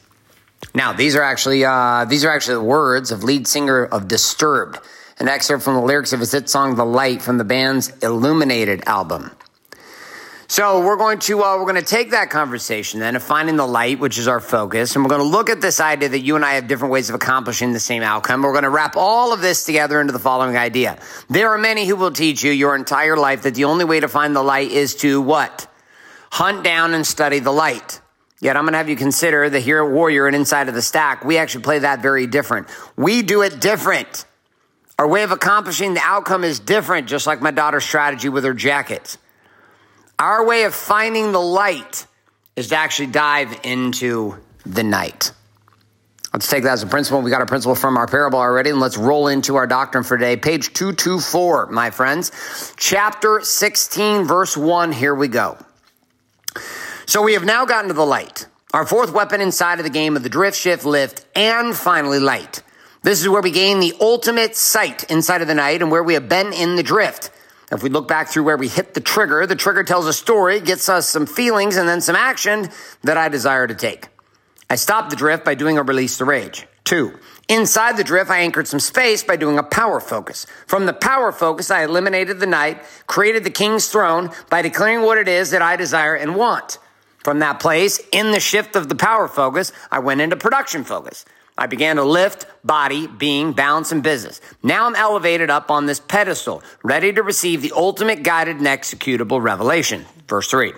Now, 0.74 0.92
these 0.92 1.16
are 1.16 1.22
actually 1.22 1.64
uh, 1.64 2.04
these 2.04 2.26
are 2.26 2.30
actually 2.30 2.56
the 2.56 2.64
words 2.64 3.10
of 3.10 3.24
lead 3.24 3.46
singer 3.46 3.86
of 3.86 4.06
Disturbed, 4.06 4.80
an 5.18 5.28
excerpt 5.28 5.64
from 5.64 5.76
the 5.76 5.80
lyrics 5.80 6.12
of 6.12 6.20
his 6.20 6.30
hit 6.30 6.50
song 6.50 6.74
"The 6.74 6.84
Light" 6.84 7.22
from 7.22 7.38
the 7.38 7.44
band's 7.44 7.88
Illuminated 8.02 8.82
album. 8.86 9.30
So 10.46 10.84
we're 10.84 10.98
going 10.98 11.20
to 11.20 11.42
uh, 11.42 11.56
we're 11.56 11.72
going 11.72 11.82
to 11.82 11.90
take 11.90 12.10
that 12.10 12.28
conversation 12.28 13.00
then 13.00 13.16
of 13.16 13.22
finding 13.22 13.56
the 13.56 13.66
light, 13.66 13.98
which 13.98 14.18
is 14.18 14.28
our 14.28 14.40
focus, 14.40 14.94
and 14.94 15.02
we're 15.02 15.08
going 15.16 15.22
to 15.22 15.26
look 15.26 15.48
at 15.48 15.62
this 15.62 15.80
idea 15.80 16.10
that 16.10 16.20
you 16.20 16.36
and 16.36 16.44
I 16.44 16.56
have 16.56 16.68
different 16.68 16.92
ways 16.92 17.08
of 17.08 17.14
accomplishing 17.14 17.72
the 17.72 17.80
same 17.80 18.02
outcome. 18.02 18.42
We're 18.42 18.52
going 18.52 18.64
to 18.64 18.68
wrap 18.68 18.94
all 18.94 19.32
of 19.32 19.40
this 19.40 19.64
together 19.64 19.98
into 19.98 20.12
the 20.12 20.18
following 20.18 20.58
idea: 20.58 20.98
There 21.30 21.48
are 21.48 21.58
many 21.58 21.86
who 21.86 21.96
will 21.96 22.12
teach 22.12 22.44
you 22.44 22.52
your 22.52 22.76
entire 22.76 23.16
life 23.16 23.44
that 23.44 23.54
the 23.54 23.64
only 23.64 23.86
way 23.86 24.00
to 24.00 24.08
find 24.08 24.36
the 24.36 24.42
light 24.42 24.70
is 24.70 24.96
to 24.96 25.22
what? 25.22 25.66
Hunt 26.30 26.64
down 26.64 26.94
and 26.94 27.06
study 27.06 27.38
the 27.38 27.52
light. 27.52 28.00
Yet 28.40 28.56
I'm 28.56 28.62
going 28.64 28.72
to 28.72 28.78
have 28.78 28.88
you 28.88 28.96
consider 28.96 29.50
that 29.50 29.60
here 29.60 29.84
at 29.84 29.90
Warrior 29.90 30.26
and 30.26 30.34
inside 30.34 30.68
of 30.68 30.74
the 30.74 30.82
stack, 30.82 31.24
we 31.24 31.36
actually 31.36 31.62
play 31.62 31.80
that 31.80 32.00
very 32.00 32.26
different. 32.26 32.68
We 32.96 33.22
do 33.22 33.42
it 33.42 33.60
different. 33.60 34.24
Our 34.98 35.06
way 35.06 35.22
of 35.22 35.30
accomplishing 35.30 35.94
the 35.94 36.00
outcome 36.02 36.44
is 36.44 36.60
different, 36.60 37.08
just 37.08 37.26
like 37.26 37.40
my 37.40 37.50
daughter's 37.50 37.84
strategy 37.84 38.28
with 38.28 38.44
her 38.44 38.54
jackets. 38.54 39.18
Our 40.18 40.44
way 40.46 40.64
of 40.64 40.74
finding 40.74 41.32
the 41.32 41.40
light 41.40 42.06
is 42.56 42.68
to 42.68 42.76
actually 42.76 43.08
dive 43.08 43.60
into 43.62 44.36
the 44.64 44.82
night. 44.82 45.32
Let's 46.32 46.48
take 46.48 46.62
that 46.62 46.72
as 46.72 46.82
a 46.82 46.86
principle. 46.86 47.22
We 47.22 47.30
got 47.30 47.42
a 47.42 47.46
principle 47.46 47.74
from 47.74 47.96
our 47.96 48.06
parable 48.06 48.38
already, 48.38 48.70
and 48.70 48.78
let's 48.78 48.96
roll 48.96 49.28
into 49.28 49.56
our 49.56 49.66
doctrine 49.66 50.04
for 50.04 50.16
today. 50.16 50.36
Page 50.36 50.72
224, 50.74 51.66
my 51.66 51.90
friends. 51.90 52.30
Chapter 52.76 53.40
16, 53.42 54.24
verse 54.24 54.56
1. 54.56 54.92
Here 54.92 55.14
we 55.14 55.28
go. 55.28 55.58
So 57.10 57.22
we 57.22 57.32
have 57.32 57.44
now 57.44 57.64
gotten 57.64 57.88
to 57.88 57.92
the 57.92 58.06
light. 58.06 58.46
Our 58.72 58.86
fourth 58.86 59.12
weapon 59.12 59.40
inside 59.40 59.80
of 59.80 59.84
the 59.84 59.90
game 59.90 60.14
of 60.14 60.22
the 60.22 60.28
drift, 60.28 60.56
shift, 60.56 60.84
lift, 60.84 61.26
and 61.34 61.74
finally 61.74 62.20
light. 62.20 62.62
This 63.02 63.20
is 63.20 63.28
where 63.28 63.42
we 63.42 63.50
gain 63.50 63.80
the 63.80 63.94
ultimate 64.00 64.54
sight 64.54 65.02
inside 65.10 65.42
of 65.42 65.48
the 65.48 65.54
night 65.56 65.82
and 65.82 65.90
where 65.90 66.04
we 66.04 66.14
have 66.14 66.28
been 66.28 66.52
in 66.52 66.76
the 66.76 66.84
drift. 66.84 67.32
If 67.72 67.82
we 67.82 67.90
look 67.90 68.06
back 68.06 68.28
through 68.28 68.44
where 68.44 68.56
we 68.56 68.68
hit 68.68 68.94
the 68.94 69.00
trigger, 69.00 69.44
the 69.44 69.56
trigger 69.56 69.82
tells 69.82 70.06
a 70.06 70.12
story, 70.12 70.60
gets 70.60 70.88
us 70.88 71.08
some 71.08 71.26
feelings, 71.26 71.74
and 71.74 71.88
then 71.88 72.00
some 72.00 72.14
action 72.14 72.68
that 73.02 73.16
I 73.16 73.28
desire 73.28 73.66
to 73.66 73.74
take. 73.74 74.06
I 74.70 74.76
stopped 74.76 75.10
the 75.10 75.16
drift 75.16 75.44
by 75.44 75.56
doing 75.56 75.78
a 75.78 75.82
release 75.82 76.16
the 76.16 76.24
rage. 76.24 76.68
Two, 76.84 77.18
inside 77.48 77.96
the 77.96 78.04
drift, 78.04 78.30
I 78.30 78.38
anchored 78.38 78.68
some 78.68 78.78
space 78.78 79.24
by 79.24 79.34
doing 79.34 79.58
a 79.58 79.64
power 79.64 79.98
focus. 79.98 80.46
From 80.68 80.86
the 80.86 80.92
power 80.92 81.32
focus, 81.32 81.72
I 81.72 81.82
eliminated 81.82 82.38
the 82.38 82.46
night, 82.46 82.84
created 83.08 83.42
the 83.42 83.50
king's 83.50 83.88
throne 83.88 84.30
by 84.48 84.62
declaring 84.62 85.02
what 85.02 85.18
it 85.18 85.26
is 85.26 85.50
that 85.50 85.60
I 85.60 85.74
desire 85.74 86.14
and 86.14 86.36
want. 86.36 86.78
From 87.24 87.40
that 87.40 87.60
place, 87.60 88.00
in 88.12 88.32
the 88.32 88.40
shift 88.40 88.76
of 88.76 88.88
the 88.88 88.94
power 88.94 89.28
focus, 89.28 89.72
I 89.90 89.98
went 89.98 90.20
into 90.20 90.36
production 90.36 90.84
focus. 90.84 91.24
I 91.58 91.66
began 91.66 91.96
to 91.96 92.04
lift 92.04 92.46
body, 92.64 93.06
being, 93.06 93.52
balance, 93.52 93.92
and 93.92 94.02
business. 94.02 94.40
Now 94.62 94.86
I'm 94.86 94.96
elevated 94.96 95.50
up 95.50 95.70
on 95.70 95.84
this 95.84 96.00
pedestal, 96.00 96.62
ready 96.82 97.12
to 97.12 97.22
receive 97.22 97.60
the 97.60 97.72
ultimate 97.76 98.22
guided 98.22 98.56
and 98.56 98.66
executable 98.66 99.42
revelation. 99.42 100.06
Verse 100.26 100.50
3. 100.50 100.72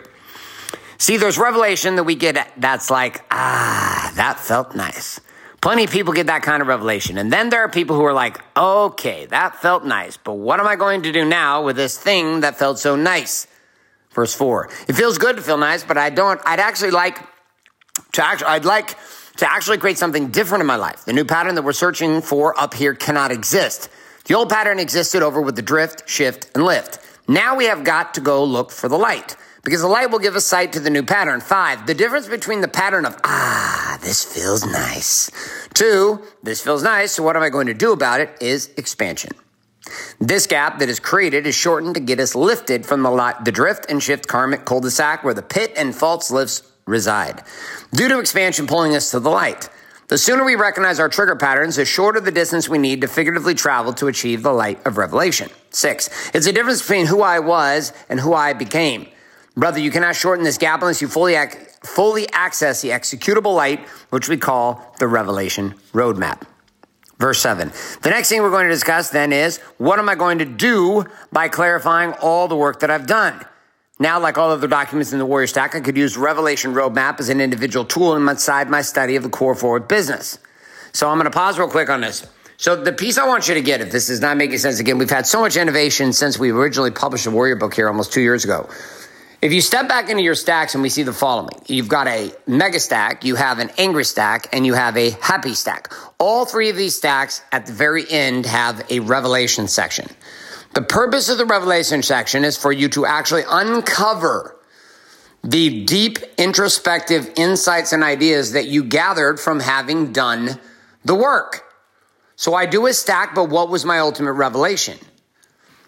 See, 0.99 1.16
there's 1.16 1.38
revelation 1.38 1.96
that 1.96 2.04
we 2.04 2.16
get 2.16 2.52
that's 2.56 2.90
like, 2.90 3.25
ah, 3.30 4.12
that 4.16 4.40
felt 4.40 4.75
nice. 4.75 5.20
Plenty 5.61 5.84
of 5.84 5.90
people 5.90 6.12
get 6.12 6.26
that 6.26 6.42
kind 6.42 6.61
of 6.61 6.66
revelation. 6.66 7.18
And 7.18 7.32
then 7.32 7.49
there 7.49 7.61
are 7.61 7.68
people 7.68 7.94
who 7.94 8.04
are 8.04 8.12
like, 8.12 8.40
okay, 8.56 9.26
that 9.26 9.62
felt 9.62 9.84
nice, 9.84 10.16
but 10.16 10.34
what 10.34 10.58
am 10.58 10.66
I 10.66 10.75
going 10.75 11.02
to 11.02 11.12
do 11.12 11.25
now 11.25 11.62
with 11.62 11.76
this 11.76 11.96
thing 11.96 12.40
that 12.40 12.58
felt 12.58 12.80
so 12.80 12.96
nice? 12.96 13.46
Verse 14.14 14.35
4. 14.35 14.69
It 14.88 14.92
feels 14.95 15.19
good 15.19 15.37
to 15.37 15.42
feel 15.42 15.59
nice, 15.59 15.85
but 15.85 15.97
I 15.97 16.11
don't, 16.11 16.40
I'd 16.45 16.61
actually 16.61 16.90
like 16.90 17.19
to 18.12 18.25
actually, 18.25 18.49
I'd 18.49 18.64
like 18.64 18.97
to 19.37 19.50
actually 19.50 19.78
create 19.78 19.99
something 19.99 20.28
different 20.28 20.61
in 20.61 20.66
my 20.66 20.76
life. 20.76 21.04
The 21.04 21.12
new 21.12 21.25
pattern 21.25 21.54
that 21.54 21.62
we're 21.62 21.73
searching 21.73 22.21
for 22.21 22.59
up 22.59 22.75
here 22.75 22.95
cannot 22.95 23.31
exist. 23.31 23.88
The 24.26 24.35
old 24.35 24.50
pattern 24.50 24.78
existed 24.78 25.23
over 25.23 25.40
with 25.40 25.57
the 25.57 25.62
drift, 25.62 26.09
shift, 26.09 26.50
and 26.54 26.64
lift. 26.64 26.99
Now 27.26 27.57
we 27.57 27.64
have 27.64 27.85
got 27.85 28.14
to 28.14 28.21
go 28.21 28.45
look 28.45 28.71
for 28.71 28.88
the 28.88 28.99
light 28.99 29.37
because 29.64 29.81
the 29.81 29.88
light 29.88 30.11
will 30.11 30.19
give 30.19 30.37
us 30.37 30.45
sight 30.45 30.73
to 30.75 30.81
the 30.81 30.90
new 30.90 31.02
pattern. 31.02 31.40
Five, 31.40 31.87
the 31.87 31.95
difference 31.95 32.28
between 32.28 32.61
the 32.61 32.69
pattern 32.69 33.04
of, 33.04 33.16
ah, 33.25 33.99
this 34.02 34.25
feels 34.25 34.64
nice. 34.66 35.31
Two, 35.75 36.23
this 36.42 36.61
feels 36.61 36.83
nice. 36.83 37.12
So 37.12 37.23
what 37.23 37.37
am 37.37 37.42
I 37.42 37.49
going 37.49 37.69
to 37.69 37.75
do 37.75 37.92
about 37.92 38.21
it 38.21 38.37
is 38.40 38.71
expansion. 38.76 39.31
This 40.20 40.46
gap 40.46 40.78
that 40.78 40.88
is 40.88 41.00
created 41.00 41.46
is 41.46 41.54
shortened 41.54 41.94
to 41.94 42.00
get 42.00 42.20
us 42.20 42.34
lifted 42.34 42.87
from 42.87 43.02
the, 43.02 43.11
lot, 43.11 43.44
the 43.44 43.52
drift 43.52 43.87
and 43.88 44.02
shift 44.02 44.28
karmic 44.28 44.64
cul-de-sac 44.64 45.25
where 45.25 45.34
the 45.34 45.42
pit 45.42 45.72
and 45.76 45.94
false 45.94 46.30
lifts 46.30 46.62
reside. 46.87 47.42
Due 47.92 48.08
to 48.08 48.18
expansion 48.18 48.66
pulling 48.66 48.94
us 48.94 49.11
to 49.11 49.20
the 49.20 49.30
light. 49.30 49.68
The 50.08 50.18
sooner 50.18 50.44
we 50.44 50.56
recognize 50.56 51.00
our 51.00 51.08
trigger 51.08 51.37
patterns, 51.37 51.76
the 51.76 51.87
shorter 51.87 52.20
the 52.20 52.30
distance 52.30 52.68
we 52.68 52.78
need 52.78 53.00
to 53.00 53.08
figuratively 53.08 53.54
travel 53.54 53.94
to 53.94 54.08
achieve 54.08 54.42
the 54.42 54.52
light 54.52 54.84
of 54.87 54.99
revelation. 54.99 55.49
Six, 55.70 56.11
it's 56.34 56.44
the 56.44 56.52
difference 56.52 56.82
between 56.82 57.06
who 57.06 57.22
I 57.22 57.38
was 57.38 57.94
and 58.11 58.20
who 58.20 58.34
I 58.34 58.52
became. 58.52 59.06
Brother, 59.56 59.80
you 59.80 59.90
cannot 59.90 60.16
shorten 60.16 60.44
this 60.44 60.58
gap 60.58 60.80
unless 60.80 61.00
you 61.00 61.08
fully, 61.08 61.34
ac- 61.34 61.58
fully 61.82 62.28
access 62.32 62.82
the 62.82 62.90
executable 62.90 63.54
light, 63.54 63.80
which 64.11 64.28
we 64.28 64.37
call 64.37 64.94
the 64.99 65.06
revelation 65.06 65.75
roadmap. 65.92 66.42
Verse 67.23 67.41
7. 67.41 67.71
The 68.02 68.11
next 68.11 68.31
thing 68.31 68.43
we're 68.43 68.50
going 68.50 68.67
to 68.67 68.75
discuss 68.75 69.11
then 69.11 69.33
is 69.33 69.59
what 69.79 70.00
am 70.00 70.09
I 70.09 70.17
going 70.17 70.41
to 70.41 70.45
do 70.45 71.05
by 71.31 71.47
clarifying 71.47 72.14
all 72.14 72.49
the 72.49 72.57
work 72.57 72.81
that 72.81 72.91
I've 72.91 73.07
done? 73.07 73.47
Now, 74.00 74.19
like 74.19 74.38
all 74.38 74.50
other 74.50 74.67
documents 74.67 75.12
in 75.12 75.21
the 75.21 75.25
Warrior 75.25 75.47
Stack, 75.47 75.76
I 75.76 75.81
could 75.81 75.97
use 75.97 76.17
Revelation 76.17 76.75
Roadmap 76.75 77.21
as 77.21 77.29
an 77.29 77.41
individual 77.41 77.85
tool 77.85 78.17
inside 78.17 78.69
my 78.69 78.83
study 78.83 79.14
of 79.14 79.23
the 79.23 79.29
core 79.29 79.55
forward 79.55 79.87
business. 79.87 80.41
So 80.93 81.09
I'm 81.09 81.14
going 81.17 81.31
to 81.31 81.31
pause 81.31 81.61
real 81.61 81.69
quick 81.69 81.88
on 81.91 82.00
this. 82.00 82.26
So 82.57 82.75
the 82.75 82.93
piece 82.93 83.19
I 83.19 83.29
want 83.29 83.47
you 83.47 83.55
to 83.55 83.62
get, 83.62 83.81
if 83.81 83.93
this 83.93 84.11
is 84.11 84.21
not 84.21 84.37
making 84.37 84.59
sense 84.59 84.81
again, 84.81 84.99
we've 84.99 85.09
had 85.09 85.25
so 85.25 85.43
much 85.43 85.57
innovation 85.57 86.12
since 86.12 86.41
we 86.41 86.50
originally 86.50 86.91
published 86.91 87.23
the 87.23 87.31
Warrior 87.31 87.55
book 87.55 87.73
here 87.73 87.87
almost 87.87 88.12
two 88.12 88.21
years 88.21 88.43
ago. 88.43 88.69
If 89.42 89.52
you 89.52 89.61
step 89.61 89.88
back 89.88 90.08
into 90.08 90.22
your 90.22 90.37
stacks 90.37 90.75
and 90.75 90.84
we 90.84 90.88
see 90.88 91.02
the 91.02 91.12
following, 91.12 91.61
you've 91.66 91.88
got 91.88 92.06
a 92.06 92.32
mega 92.46 92.78
stack, 92.78 93.25
you 93.25 93.34
have 93.34 93.58
an 93.58 93.72
angry 93.76 94.04
stack, 94.04 94.46
and 94.52 94.64
you 94.64 94.75
have 94.75 94.96
a 94.96 95.11
happy 95.20 95.54
stack. 95.54 95.92
All 96.20 96.44
three 96.44 96.70
of 96.70 96.76
these 96.76 96.94
stacks 96.94 97.42
at 97.50 97.66
the 97.66 97.72
very 97.72 98.08
end 98.08 98.46
have 98.46 98.87
a 98.88 99.00
revelation 99.00 99.66
section. 99.66 100.06
The 100.75 100.82
purpose 100.82 101.28
of 101.28 101.38
the 101.38 101.44
revelation 101.44 102.04
section 102.04 102.44
is 102.44 102.56
for 102.56 102.70
you 102.70 102.88
to 102.90 103.04
actually 103.04 103.42
uncover 103.49 104.56
the 105.42 105.87
deep 105.87 106.18
introspective 106.38 107.28
insights 107.34 107.92
and 107.92 108.04
ideas 108.04 108.52
that 108.52 108.66
you 108.66 108.84
gathered 108.84 109.40
from 109.40 109.58
having 109.58 110.12
done 110.12 110.61
the 111.04 111.16
work. 111.16 111.64
So 112.37 112.54
I 112.54 112.66
do 112.66 112.87
a 112.87 112.92
stack, 112.92 113.34
but 113.34 113.49
what 113.49 113.70
was 113.70 113.84
my 113.84 113.99
ultimate 113.99 114.34
revelation? 114.34 114.99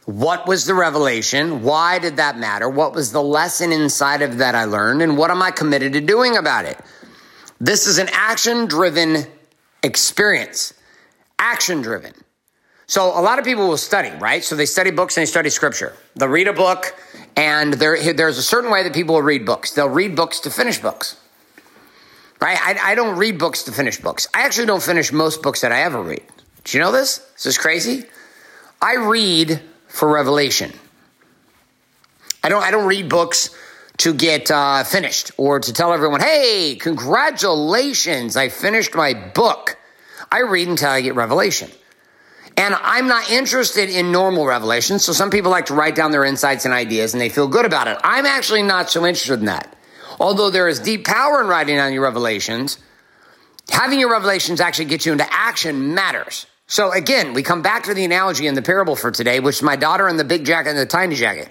What 0.06 0.46
was 0.46 0.66
the 0.66 0.74
revelation? 0.74 1.62
Why 1.62 1.98
did 1.98 2.16
that 2.16 2.38
matter? 2.38 2.68
What 2.68 2.94
was 2.94 3.12
the 3.12 3.22
lesson 3.22 3.72
inside 3.72 4.20
of 4.20 4.38
that 4.38 4.54
I 4.54 4.64
learned? 4.64 5.00
And 5.02 5.16
what 5.16 5.30
am 5.30 5.42
I 5.42 5.50
committed 5.50 5.94
to 5.94 6.00
doing 6.00 6.36
about 6.36 6.66
it? 6.66 6.78
This 7.60 7.86
is 7.86 7.98
an 7.98 8.08
action 8.12 8.66
driven 8.66 9.26
experience. 9.82 10.74
Action 11.38 11.80
driven. 11.80 12.12
So 12.86 13.18
a 13.18 13.22
lot 13.22 13.38
of 13.38 13.46
people 13.46 13.66
will 13.66 13.78
study, 13.78 14.10
right? 14.18 14.44
So 14.44 14.56
they 14.56 14.66
study 14.66 14.90
books 14.90 15.16
and 15.16 15.22
they 15.22 15.26
study 15.26 15.48
scripture. 15.48 15.94
They'll 16.16 16.28
read 16.28 16.48
a 16.48 16.52
book 16.52 16.94
and 17.36 17.72
there, 17.72 18.12
there's 18.12 18.36
a 18.36 18.42
certain 18.42 18.70
way 18.70 18.82
that 18.82 18.92
people 18.92 19.14
will 19.14 19.22
read 19.22 19.46
books. 19.46 19.72
They'll 19.72 19.88
read 19.88 20.16
books 20.16 20.40
to 20.40 20.50
finish 20.50 20.78
books. 20.78 21.16
Right? 22.40 22.58
I, 22.60 22.92
I 22.92 22.94
don't 22.94 23.16
read 23.16 23.38
books 23.38 23.62
to 23.64 23.72
finish 23.72 23.98
books. 23.98 24.28
I 24.34 24.42
actually 24.42 24.66
don't 24.66 24.82
finish 24.82 25.12
most 25.12 25.42
books 25.42 25.62
that 25.62 25.72
I 25.72 25.82
ever 25.82 26.02
read. 26.02 26.22
Do 26.64 26.76
you 26.76 26.84
know 26.84 26.92
this? 26.92 27.18
This 27.18 27.38
is 27.38 27.44
this 27.44 27.58
crazy? 27.58 28.04
I 28.82 28.96
read 28.96 29.62
for 29.94 30.12
revelation. 30.12 30.72
I 32.42 32.48
don't, 32.48 32.62
I 32.62 32.72
don't 32.72 32.86
read 32.86 33.08
books 33.08 33.50
to 33.98 34.12
get 34.12 34.50
uh, 34.50 34.82
finished 34.82 35.30
or 35.36 35.60
to 35.60 35.72
tell 35.72 35.92
everyone, 35.92 36.20
hey, 36.20 36.76
congratulations, 36.80 38.36
I 38.36 38.48
finished 38.48 38.94
my 38.96 39.14
book. 39.14 39.76
I 40.32 40.40
read 40.40 40.66
until 40.66 40.90
I 40.90 41.00
get 41.00 41.14
revelation. 41.14 41.70
And 42.56 42.74
I'm 42.74 43.06
not 43.06 43.30
interested 43.30 43.88
in 43.88 44.10
normal 44.10 44.46
revelation. 44.46 44.98
So 44.98 45.12
some 45.12 45.30
people 45.30 45.52
like 45.52 45.66
to 45.66 45.74
write 45.74 45.94
down 45.94 46.10
their 46.10 46.24
insights 46.24 46.64
and 46.64 46.74
ideas 46.74 47.14
and 47.14 47.20
they 47.20 47.28
feel 47.28 47.46
good 47.46 47.64
about 47.64 47.86
it. 47.86 47.96
I'm 48.02 48.26
actually 48.26 48.62
not 48.62 48.90
so 48.90 49.06
interested 49.06 49.38
in 49.38 49.46
that. 49.46 49.76
Although 50.18 50.50
there 50.50 50.66
is 50.66 50.80
deep 50.80 51.04
power 51.04 51.40
in 51.40 51.46
writing 51.46 51.76
down 51.76 51.92
your 51.92 52.02
revelations, 52.02 52.78
having 53.70 54.00
your 54.00 54.10
revelations 54.10 54.60
actually 54.60 54.86
get 54.86 55.06
you 55.06 55.12
into 55.12 55.26
action 55.32 55.94
matters. 55.94 56.46
So 56.66 56.92
again, 56.92 57.34
we 57.34 57.42
come 57.42 57.62
back 57.62 57.84
to 57.84 57.94
the 57.94 58.04
analogy 58.04 58.46
in 58.46 58.54
the 58.54 58.62
parable 58.62 58.96
for 58.96 59.10
today, 59.10 59.40
which 59.40 59.56
is 59.56 59.62
my 59.62 59.76
daughter 59.76 60.08
in 60.08 60.16
the 60.16 60.24
big 60.24 60.44
jacket 60.44 60.70
and 60.70 60.78
the 60.78 60.86
tiny 60.86 61.14
jacket. 61.14 61.50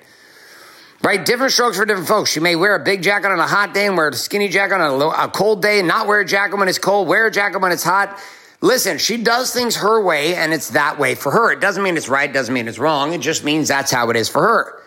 Right? 1.03 1.23
Different 1.23 1.51
strokes 1.51 1.77
for 1.77 1.85
different 1.85 2.07
folks. 2.07 2.31
She 2.31 2.39
may 2.39 2.55
wear 2.55 2.75
a 2.75 2.83
big 2.83 3.03
jacket 3.03 3.27
on 3.27 3.39
a 3.39 3.47
hot 3.47 3.73
day 3.73 3.87
and 3.87 3.97
wear 3.97 4.07
a 4.07 4.13
skinny 4.13 4.47
jacket 4.47 4.75
on 4.75 5.01
a, 5.01 5.07
a 5.07 5.27
cold 5.27 5.61
day 5.61 5.79
and 5.79 5.87
not 5.87 6.07
wear 6.07 6.21
a 6.21 6.25
jacket 6.25 6.55
when 6.55 6.69
it's 6.69 6.79
cold, 6.79 7.07
wear 7.07 7.27
a 7.27 7.31
jacket 7.31 7.59
when 7.59 7.73
it's 7.73 7.83
hot. 7.83 8.17
Listen, 8.61 8.97
she 8.97 9.17
does 9.17 9.53
things 9.53 9.75
her 9.75 10.01
way 10.01 10.35
and 10.35 10.53
it's 10.53 10.69
that 10.69 10.97
way 10.97 11.15
for 11.15 11.31
her. 11.31 11.51
It 11.51 11.59
doesn't 11.59 11.83
mean 11.83 11.97
it's 11.97 12.07
right, 12.07 12.31
doesn't 12.31 12.53
mean 12.53 12.69
it's 12.69 12.79
wrong. 12.79 13.13
It 13.13 13.19
just 13.19 13.43
means 13.43 13.67
that's 13.67 13.91
how 13.91 14.09
it 14.09 14.15
is 14.15 14.29
for 14.29 14.41
her. 14.41 14.81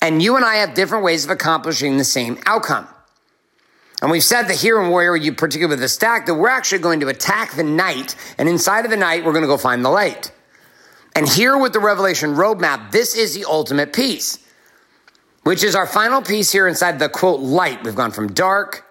And 0.00 0.22
you 0.22 0.36
and 0.36 0.44
I 0.44 0.56
have 0.56 0.72
different 0.72 1.04
ways 1.04 1.24
of 1.26 1.30
accomplishing 1.30 1.98
the 1.98 2.04
same 2.04 2.38
outcome. 2.46 2.88
And 4.02 4.10
we've 4.10 4.24
said 4.24 4.48
that 4.48 4.56
here 4.56 4.82
in 4.82 4.90
Warrior, 4.90 5.14
you 5.14 5.32
particularly 5.32 5.74
with 5.74 5.80
the 5.80 5.88
stack, 5.88 6.26
that 6.26 6.34
we're 6.34 6.48
actually 6.48 6.80
going 6.80 7.00
to 7.00 7.08
attack 7.08 7.52
the 7.52 7.62
night, 7.62 8.16
and 8.36 8.48
inside 8.48 8.84
of 8.84 8.90
the 8.90 8.96
night, 8.96 9.24
we're 9.24 9.30
going 9.32 9.42
to 9.42 9.48
go 9.48 9.56
find 9.56 9.84
the 9.84 9.90
light. 9.90 10.32
And 11.14 11.28
here 11.28 11.56
with 11.56 11.72
the 11.72 11.78
Revelation 11.78 12.34
roadmap, 12.34 12.90
this 12.90 13.14
is 13.16 13.32
the 13.32 13.44
ultimate 13.44 13.92
piece, 13.92 14.40
which 15.44 15.62
is 15.62 15.76
our 15.76 15.86
final 15.86 16.20
piece 16.20 16.50
here 16.50 16.66
inside 16.66 16.98
the 16.98 17.08
quote 17.08 17.40
light. 17.40 17.84
We've 17.84 17.94
gone 17.94 18.10
from 18.10 18.32
dark, 18.32 18.84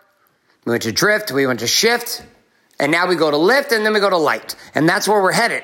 we 0.65 0.71
went 0.71 0.83
to 0.83 0.93
drift, 0.93 1.33
we 1.33 1.45
went 1.45 1.59
to 1.59 1.67
shift, 1.67 2.23
and 2.79 2.89
now 2.89 3.05
we 3.07 3.15
go 3.17 3.29
to 3.29 3.37
lift, 3.37 3.73
and 3.73 3.85
then 3.85 3.93
we 3.93 3.99
go 3.99 4.09
to 4.09 4.17
light. 4.17 4.55
And 4.73 4.87
that's 4.87 5.09
where 5.09 5.21
we're 5.21 5.33
headed. 5.33 5.63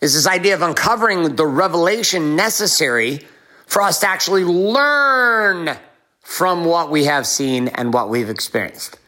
Is 0.00 0.14
this 0.14 0.26
idea 0.26 0.54
of 0.54 0.62
uncovering 0.62 1.36
the 1.36 1.46
revelation 1.46 2.34
necessary 2.34 3.20
for 3.66 3.82
us 3.82 4.00
to 4.00 4.08
actually 4.08 4.42
learn 4.42 5.78
from 6.24 6.64
what 6.64 6.90
we 6.90 7.04
have 7.04 7.26
seen 7.26 7.68
and 7.68 7.94
what 7.94 8.08
we've 8.08 8.30
experienced. 8.30 8.98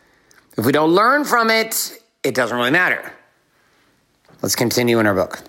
If 0.56 0.64
we 0.64 0.70
don't 0.70 0.92
learn 0.92 1.25
from 1.25 1.50
it, 1.50 1.99
it 2.23 2.35
doesn't 2.35 2.56
really 2.56 2.70
matter. 2.70 3.12
Let's 4.42 4.54
continue 4.54 5.00
in 5.00 5.06
our 5.06 5.14
book. 5.14 5.42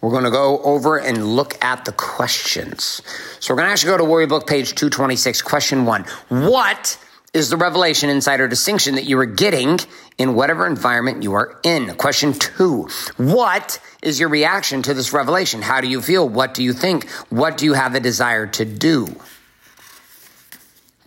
We're 0.00 0.12
going 0.12 0.24
to 0.24 0.30
go 0.30 0.62
over 0.62 0.96
and 0.96 1.34
look 1.36 1.62
at 1.62 1.84
the 1.84 1.92
questions. 1.92 3.02
So 3.40 3.52
we're 3.52 3.58
going 3.58 3.68
to 3.68 3.72
actually 3.72 3.90
go 3.90 3.98
to 3.98 4.04
Warrior 4.04 4.28
Book 4.28 4.46
page 4.46 4.74
226, 4.74 5.42
question 5.42 5.84
one. 5.84 6.04
What 6.28 6.98
is 7.34 7.50
the 7.50 7.56
revelation 7.56 8.08
insider 8.08 8.46
distinction 8.46 8.94
that 8.94 9.04
you 9.04 9.18
are 9.18 9.26
getting 9.26 9.80
in 10.16 10.34
whatever 10.34 10.66
environment 10.66 11.24
you 11.24 11.34
are 11.34 11.58
in? 11.64 11.94
Question 11.96 12.32
two. 12.32 12.88
What 13.16 13.80
is 14.00 14.20
your 14.20 14.28
reaction 14.28 14.82
to 14.82 14.94
this 14.94 15.12
revelation? 15.12 15.62
How 15.62 15.80
do 15.80 15.88
you 15.88 16.00
feel? 16.00 16.28
What 16.28 16.54
do 16.54 16.62
you 16.62 16.72
think? 16.72 17.08
What 17.28 17.58
do 17.58 17.64
you 17.64 17.72
have 17.74 17.96
a 17.96 18.00
desire 18.00 18.46
to 18.46 18.64
do? 18.64 19.16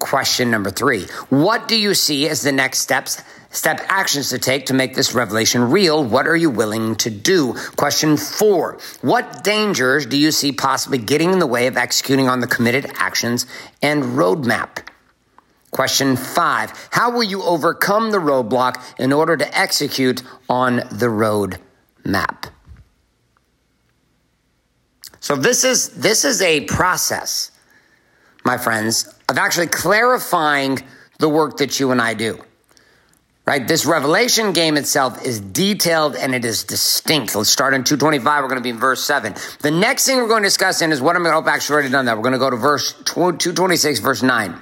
Question 0.02 0.50
number 0.50 0.72
three 0.72 1.06
What 1.30 1.68
do 1.68 1.80
you 1.80 1.94
see 1.94 2.28
as 2.28 2.42
the 2.42 2.52
next 2.52 2.80
steps, 2.80 3.22
step 3.52 3.80
actions 3.88 4.30
to 4.30 4.40
take 4.40 4.66
to 4.66 4.74
make 4.74 4.96
this 4.96 5.14
revelation 5.14 5.70
real? 5.70 6.04
What 6.04 6.28
are 6.28 6.36
you 6.36 6.50
willing 6.50 6.96
to 6.98 7.12
do? 7.12 7.54
Question 7.76 8.18
four 8.18 8.80
What 9.02 9.44
dangers 9.44 10.08
do 10.08 10.18
you 10.18 10.32
see 10.32 10.52
possibly 10.52 10.98
getting 10.98 11.32
in 11.32 11.38
the 11.38 11.46
way 11.46 11.68
of 11.68 11.78
executing 11.78 12.28
on 12.28 12.40
the 12.40 12.48
committed 12.48 12.92
actions 12.96 13.46
and 13.84 14.04
roadmap? 14.04 14.88
Question 15.70 16.16
five 16.16 16.74
How 16.90 17.12
will 17.12 17.24
you 17.24 17.44
overcome 17.44 18.10
the 18.10 18.18
roadblock 18.18 18.84
in 18.98 19.14
order 19.14 19.38
to 19.38 19.58
execute 19.58 20.24
on 20.50 20.82
the 20.92 21.10
road 21.10 21.60
map? 22.04 22.48
So 25.20 25.36
this 25.36 25.64
is 25.64 25.90
this 25.90 26.26
is 26.26 26.42
a 26.42 26.62
process, 26.62 27.52
my 28.44 28.58
friends, 28.58 29.14
of 29.30 29.38
actually 29.38 29.68
clarifying 29.68 30.80
the 31.20 31.30
work 31.30 31.58
that 31.58 31.80
you 31.80 31.92
and 31.92 32.02
I 32.02 32.14
do. 32.14 32.44
Right? 33.46 33.68
This 33.68 33.86
revelation 33.86 34.54
game 34.54 34.78
itself 34.78 35.26
is 35.26 35.40
detailed 35.40 36.16
and 36.16 36.36
it 36.36 36.46
is 36.46 36.64
distinct. 36.64 37.36
Let's 37.36 37.50
start 37.50 37.74
in 37.74 37.84
225. 37.84 38.44
We're 38.44 38.48
going 38.48 38.60
to 38.60 38.64
be 38.64 38.70
in 38.70 38.78
verse 38.78 39.04
7. 39.04 39.34
The 39.62 39.72
next 39.72 40.06
thing 40.06 40.18
we're 40.18 40.28
going 40.28 40.44
to 40.44 40.48
discuss 40.48 40.82
in 40.82 40.92
is 40.92 41.02
what 41.02 41.16
I'm 41.16 41.24
going 41.24 41.34
to 41.34 41.38
oh, 41.38 41.42
hope 41.42 41.50
actually 41.50 41.74
already 41.74 41.90
done 41.90 42.06
that. 42.06 42.16
We're 42.16 42.24
going 42.24 42.34
to 42.34 42.40
go 42.40 42.50
to 42.50 42.56
verse 42.56 42.94
226, 43.06 44.00
verse 44.00 44.22
9. 44.22 44.62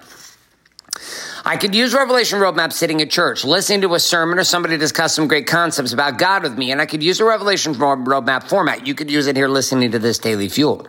I 1.45 1.57
could 1.57 1.75
use 1.75 1.93
Revelation 1.93 2.39
Roadmap 2.39 2.73
sitting 2.73 3.01
at 3.01 3.09
church, 3.09 3.43
listening 3.43 3.81
to 3.81 3.93
a 3.95 3.99
sermon 3.99 4.39
or 4.39 4.43
somebody 4.43 4.77
discuss 4.77 5.15
some 5.15 5.27
great 5.27 5.47
concepts 5.47 5.93
about 5.93 6.17
God 6.17 6.43
with 6.43 6.57
me, 6.57 6.71
and 6.71 6.81
I 6.81 6.85
could 6.85 7.03
use 7.03 7.19
a 7.19 7.25
Revelation 7.25 7.73
Roadmap 7.75 8.43
format. 8.49 8.87
You 8.87 8.93
could 8.93 9.09
use 9.09 9.27
it 9.27 9.35
here 9.35 9.47
listening 9.47 9.91
to 9.91 9.99
this 9.99 10.19
Daily 10.19 10.49
Fuel. 10.49 10.87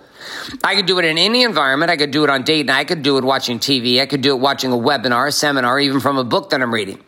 I 0.63 0.75
could 0.75 0.87
do 0.87 0.99
it 0.99 1.05
in 1.05 1.19
any 1.19 1.43
environment. 1.43 1.91
I 1.91 1.97
could 1.97 2.11
do 2.11 2.25
it 2.25 2.31
on 2.31 2.43
date 2.43 2.67
night. 2.67 2.79
I 2.79 2.85
could 2.85 3.03
do 3.03 3.19
it 3.19 3.25
watching 3.25 3.59
TV. 3.59 4.01
I 4.01 4.07
could 4.07 4.21
do 4.21 4.35
it 4.35 4.41
watching 4.41 4.73
a 4.73 4.77
webinar, 4.77 5.29
a 5.29 5.33
seminar, 5.33 5.79
even 5.79 6.01
from 6.01 6.19
a 6.19 6.25
book 6.25 6.51
that 6.51 6.63
I'm 6.63 6.73
reading. 6.73 7.03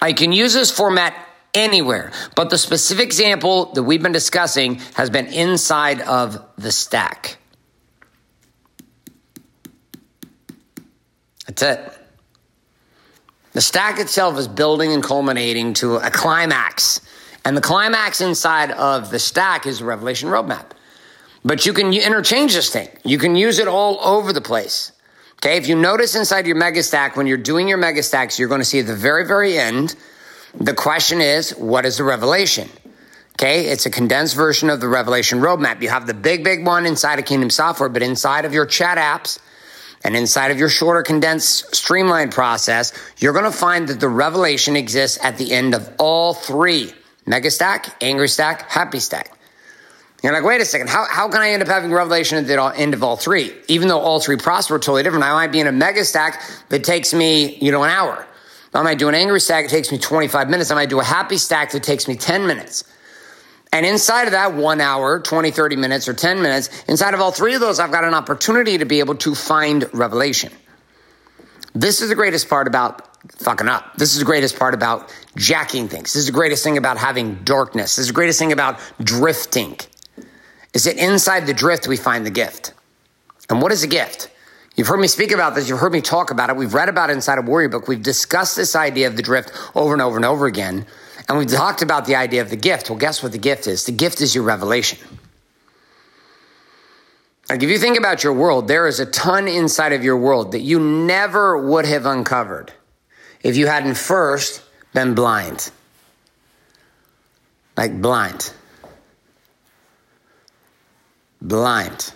I 0.00 0.12
can 0.12 0.32
use 0.32 0.52
this 0.52 0.70
format 0.70 1.14
anywhere, 1.54 2.12
but 2.34 2.50
the 2.50 2.58
specific 2.58 3.04
example 3.04 3.66
that 3.72 3.82
we've 3.82 4.02
been 4.02 4.12
discussing 4.12 4.76
has 4.94 5.10
been 5.10 5.26
inside 5.26 6.00
of 6.00 6.44
the 6.56 6.72
stack. 6.72 7.36
That's 11.46 11.62
it. 11.62 11.98
The 13.52 13.60
stack 13.60 13.98
itself 14.00 14.38
is 14.38 14.48
building 14.48 14.92
and 14.92 15.02
culminating 15.02 15.74
to 15.74 15.96
a 15.96 16.10
climax. 16.10 17.00
And 17.44 17.56
the 17.56 17.60
climax 17.60 18.20
inside 18.20 18.70
of 18.70 19.10
the 19.10 19.18
stack 19.18 19.66
is 19.66 19.80
the 19.80 19.84
Revelation 19.84 20.30
Roadmap. 20.30 20.70
But 21.44 21.66
you 21.66 21.72
can 21.72 21.92
interchange 21.92 22.54
this 22.54 22.70
thing. 22.70 22.88
You 23.04 23.18
can 23.18 23.36
use 23.36 23.58
it 23.58 23.68
all 23.68 23.98
over 24.00 24.32
the 24.32 24.40
place. 24.40 24.92
Okay. 25.38 25.56
If 25.56 25.68
you 25.68 25.76
notice 25.76 26.14
inside 26.14 26.46
your 26.46 26.56
mega 26.56 26.82
stack, 26.82 27.16
when 27.16 27.26
you're 27.26 27.36
doing 27.36 27.68
your 27.68 27.78
mega 27.78 28.02
stacks, 28.02 28.38
you're 28.38 28.48
going 28.48 28.60
to 28.60 28.64
see 28.64 28.80
at 28.80 28.86
the 28.86 28.94
very, 28.96 29.26
very 29.26 29.58
end, 29.58 29.96
the 30.54 30.74
question 30.74 31.20
is, 31.20 31.50
what 31.52 31.84
is 31.84 31.96
the 31.98 32.04
revelation? 32.04 32.68
Okay. 33.34 33.66
It's 33.66 33.86
a 33.86 33.90
condensed 33.90 34.36
version 34.36 34.70
of 34.70 34.80
the 34.80 34.88
revelation 34.88 35.40
roadmap. 35.40 35.82
You 35.82 35.88
have 35.88 36.06
the 36.06 36.14
big, 36.14 36.44
big 36.44 36.64
one 36.64 36.86
inside 36.86 37.18
of 37.18 37.24
Kingdom 37.24 37.50
software, 37.50 37.88
but 37.88 38.02
inside 38.02 38.44
of 38.44 38.54
your 38.54 38.66
chat 38.66 38.98
apps 38.98 39.40
And 40.04 40.16
inside 40.16 40.50
of 40.50 40.58
your 40.58 40.68
shorter, 40.68 41.02
condensed, 41.02 41.74
streamlined 41.74 42.32
process, 42.32 42.92
you're 43.18 43.32
going 43.32 43.44
to 43.44 43.56
find 43.56 43.88
that 43.88 44.00
the 44.00 44.08
revelation 44.08 44.76
exists 44.76 45.18
at 45.22 45.38
the 45.38 45.52
end 45.52 45.74
of 45.74 45.90
all 45.98 46.34
three 46.34 46.92
mega 47.26 47.50
stack, 47.50 48.02
angry 48.02 48.28
stack, 48.28 48.70
happy 48.70 48.98
stack. 48.98 49.31
You're 50.22 50.32
like, 50.32 50.44
wait 50.44 50.60
a 50.60 50.64
second, 50.64 50.88
how, 50.88 51.04
how 51.08 51.28
can 51.28 51.40
I 51.40 51.50
end 51.50 51.62
up 51.62 51.68
having 51.68 51.92
revelation 51.92 52.38
at 52.38 52.46
the 52.46 52.62
end 52.76 52.94
of 52.94 53.02
all 53.02 53.16
three? 53.16 53.52
Even 53.66 53.88
though 53.88 53.98
all 53.98 54.20
three 54.20 54.36
prosper 54.36 54.78
totally 54.78 55.02
different, 55.02 55.24
I 55.24 55.32
might 55.32 55.50
be 55.50 55.58
in 55.58 55.66
a 55.66 55.72
mega 55.72 56.04
stack 56.04 56.40
that 56.68 56.84
takes 56.84 57.12
me, 57.12 57.56
you 57.56 57.72
know, 57.72 57.82
an 57.82 57.90
hour. 57.90 58.24
I 58.72 58.82
might 58.82 58.98
do 58.98 59.08
an 59.08 59.14
angry 59.14 59.40
stack, 59.40 59.64
it 59.64 59.70
takes 59.70 59.90
me 59.90 59.98
25 59.98 60.48
minutes. 60.48 60.70
I 60.70 60.74
might 60.76 60.88
do 60.88 61.00
a 61.00 61.04
happy 61.04 61.36
stack 61.36 61.72
that 61.72 61.82
takes 61.82 62.06
me 62.06 62.16
10 62.16 62.46
minutes. 62.46 62.84
And 63.72 63.84
inside 63.84 64.24
of 64.24 64.32
that 64.32 64.54
one 64.54 64.80
hour, 64.80 65.18
20, 65.18 65.50
30 65.50 65.76
minutes, 65.76 66.06
or 66.06 66.14
10 66.14 66.40
minutes, 66.40 66.84
inside 66.84 67.14
of 67.14 67.20
all 67.20 67.32
three 67.32 67.54
of 67.54 67.60
those, 67.60 67.80
I've 67.80 67.90
got 67.90 68.04
an 68.04 68.14
opportunity 68.14 68.78
to 68.78 68.84
be 68.84 69.00
able 69.00 69.16
to 69.16 69.34
find 69.34 69.88
revelation. 69.92 70.52
This 71.74 72.00
is 72.00 72.10
the 72.10 72.14
greatest 72.14 72.48
part 72.48 72.66
about 72.66 73.08
fucking 73.38 73.68
up. 73.68 73.96
This 73.96 74.12
is 74.12 74.18
the 74.18 74.24
greatest 74.24 74.58
part 74.58 74.74
about 74.74 75.12
jacking 75.36 75.88
things. 75.88 76.12
This 76.12 76.20
is 76.20 76.26
the 76.26 76.32
greatest 76.32 76.62
thing 76.62 76.76
about 76.76 76.98
having 76.98 77.36
darkness. 77.44 77.96
This 77.96 78.04
is 78.04 78.08
the 78.08 78.14
greatest 78.14 78.38
thing 78.38 78.52
about 78.52 78.78
drifting 79.02 79.78
is 80.74 80.84
that 80.84 80.96
inside 80.96 81.46
the 81.46 81.54
drift, 81.54 81.86
we 81.86 81.96
find 81.96 82.24
the 82.24 82.30
gift. 82.30 82.72
And 83.50 83.60
what 83.60 83.72
is 83.72 83.82
a 83.82 83.86
gift? 83.86 84.30
You've 84.74 84.88
heard 84.88 85.00
me 85.00 85.08
speak 85.08 85.32
about 85.32 85.54
this. 85.54 85.68
You've 85.68 85.80
heard 85.80 85.92
me 85.92 86.00
talk 86.00 86.30
about 86.30 86.48
it. 86.48 86.56
We've 86.56 86.72
read 86.72 86.88
about 86.88 87.10
it 87.10 87.14
inside 87.14 87.38
of 87.38 87.46
Warrior 87.46 87.68
Book. 87.68 87.88
We've 87.88 88.02
discussed 88.02 88.56
this 88.56 88.74
idea 88.74 89.06
of 89.06 89.16
the 89.16 89.22
drift 89.22 89.52
over 89.74 89.92
and 89.92 90.00
over 90.00 90.16
and 90.16 90.24
over 90.24 90.46
again. 90.46 90.86
And 91.28 91.38
we've 91.38 91.50
talked 91.50 91.82
about 91.82 92.06
the 92.06 92.16
idea 92.16 92.40
of 92.40 92.48
the 92.48 92.56
gift. 92.56 92.88
Well, 92.88 92.98
guess 92.98 93.22
what 93.22 93.32
the 93.32 93.38
gift 93.38 93.66
is? 93.66 93.84
The 93.84 93.92
gift 93.92 94.22
is 94.22 94.34
your 94.34 94.44
revelation. 94.44 94.98
Like 97.50 97.62
if 97.62 97.68
you 97.68 97.78
think 97.78 97.98
about 97.98 98.24
your 98.24 98.32
world, 98.32 98.66
there 98.66 98.86
is 98.86 98.98
a 98.98 99.04
ton 99.04 99.46
inside 99.46 99.92
of 99.92 100.02
your 100.02 100.16
world 100.16 100.52
that 100.52 100.60
you 100.60 100.80
never 100.80 101.58
would 101.58 101.84
have 101.84 102.06
uncovered 102.06 102.72
if 103.42 103.56
you 103.56 103.66
hadn't 103.66 103.96
first 103.96 104.62
been 104.94 105.14
blind. 105.14 105.70
Like 107.76 108.00
blind 108.00 108.54
blind. 111.42 112.14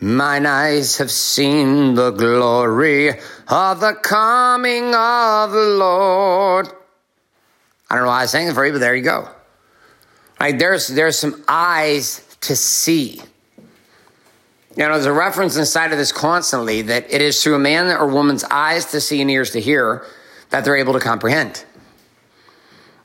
Mine 0.00 0.46
eyes 0.46 0.96
have 0.96 1.10
seen 1.10 1.94
the 1.94 2.10
glory 2.10 3.10
of 3.48 3.80
the 3.80 3.98
coming 4.00 4.94
of 4.94 5.50
the 5.52 5.74
Lord. 5.76 6.68
I 7.90 7.96
don't 7.96 8.04
know 8.04 8.10
why 8.10 8.22
I 8.22 8.26
sang 8.26 8.46
it 8.46 8.54
for 8.54 8.64
you, 8.64 8.72
but 8.72 8.78
there 8.78 8.94
you 8.94 9.02
go. 9.02 9.28
Like 10.38 10.58
there's 10.58 10.88
there's 10.88 11.18
some 11.18 11.44
eyes 11.46 12.24
to 12.42 12.56
see. 12.56 13.20
You 14.76 14.86
know, 14.86 14.92
there's 14.92 15.04
a 15.04 15.12
reference 15.12 15.56
inside 15.56 15.92
of 15.92 15.98
this 15.98 16.12
constantly 16.12 16.80
that 16.82 17.12
it 17.12 17.20
is 17.20 17.42
through 17.42 17.56
a 17.56 17.58
man 17.58 17.88
or 17.88 18.06
woman's 18.06 18.44
eyes 18.44 18.86
to 18.92 19.00
see 19.00 19.20
and 19.20 19.30
ears 19.30 19.50
to 19.50 19.60
hear 19.60 20.06
that 20.48 20.64
they're 20.64 20.76
able 20.76 20.94
to 20.94 21.00
comprehend. 21.00 21.64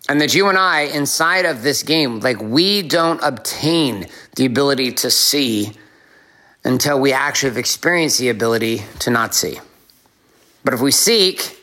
And 0.08 0.22
that 0.22 0.36
you 0.36 0.50
and 0.50 0.58
I, 0.58 0.82
inside 0.82 1.46
of 1.46 1.64
this 1.64 1.82
game, 1.82 2.20
like 2.20 2.40
we 2.40 2.84
don't 2.84 3.20
obtain 3.24 4.08
the 4.36 4.46
ability 4.46 4.92
to 4.92 5.10
see 5.10 5.72
until 6.64 7.00
we 7.00 7.12
actually 7.12 7.50
have 7.50 7.58
experienced 7.58 8.20
the 8.20 8.30
ability 8.30 8.84
to 9.00 9.10
not 9.10 9.34
see. 9.34 9.60
But 10.64 10.74
if 10.74 10.82
we 10.82 10.92
seek, 10.92 11.60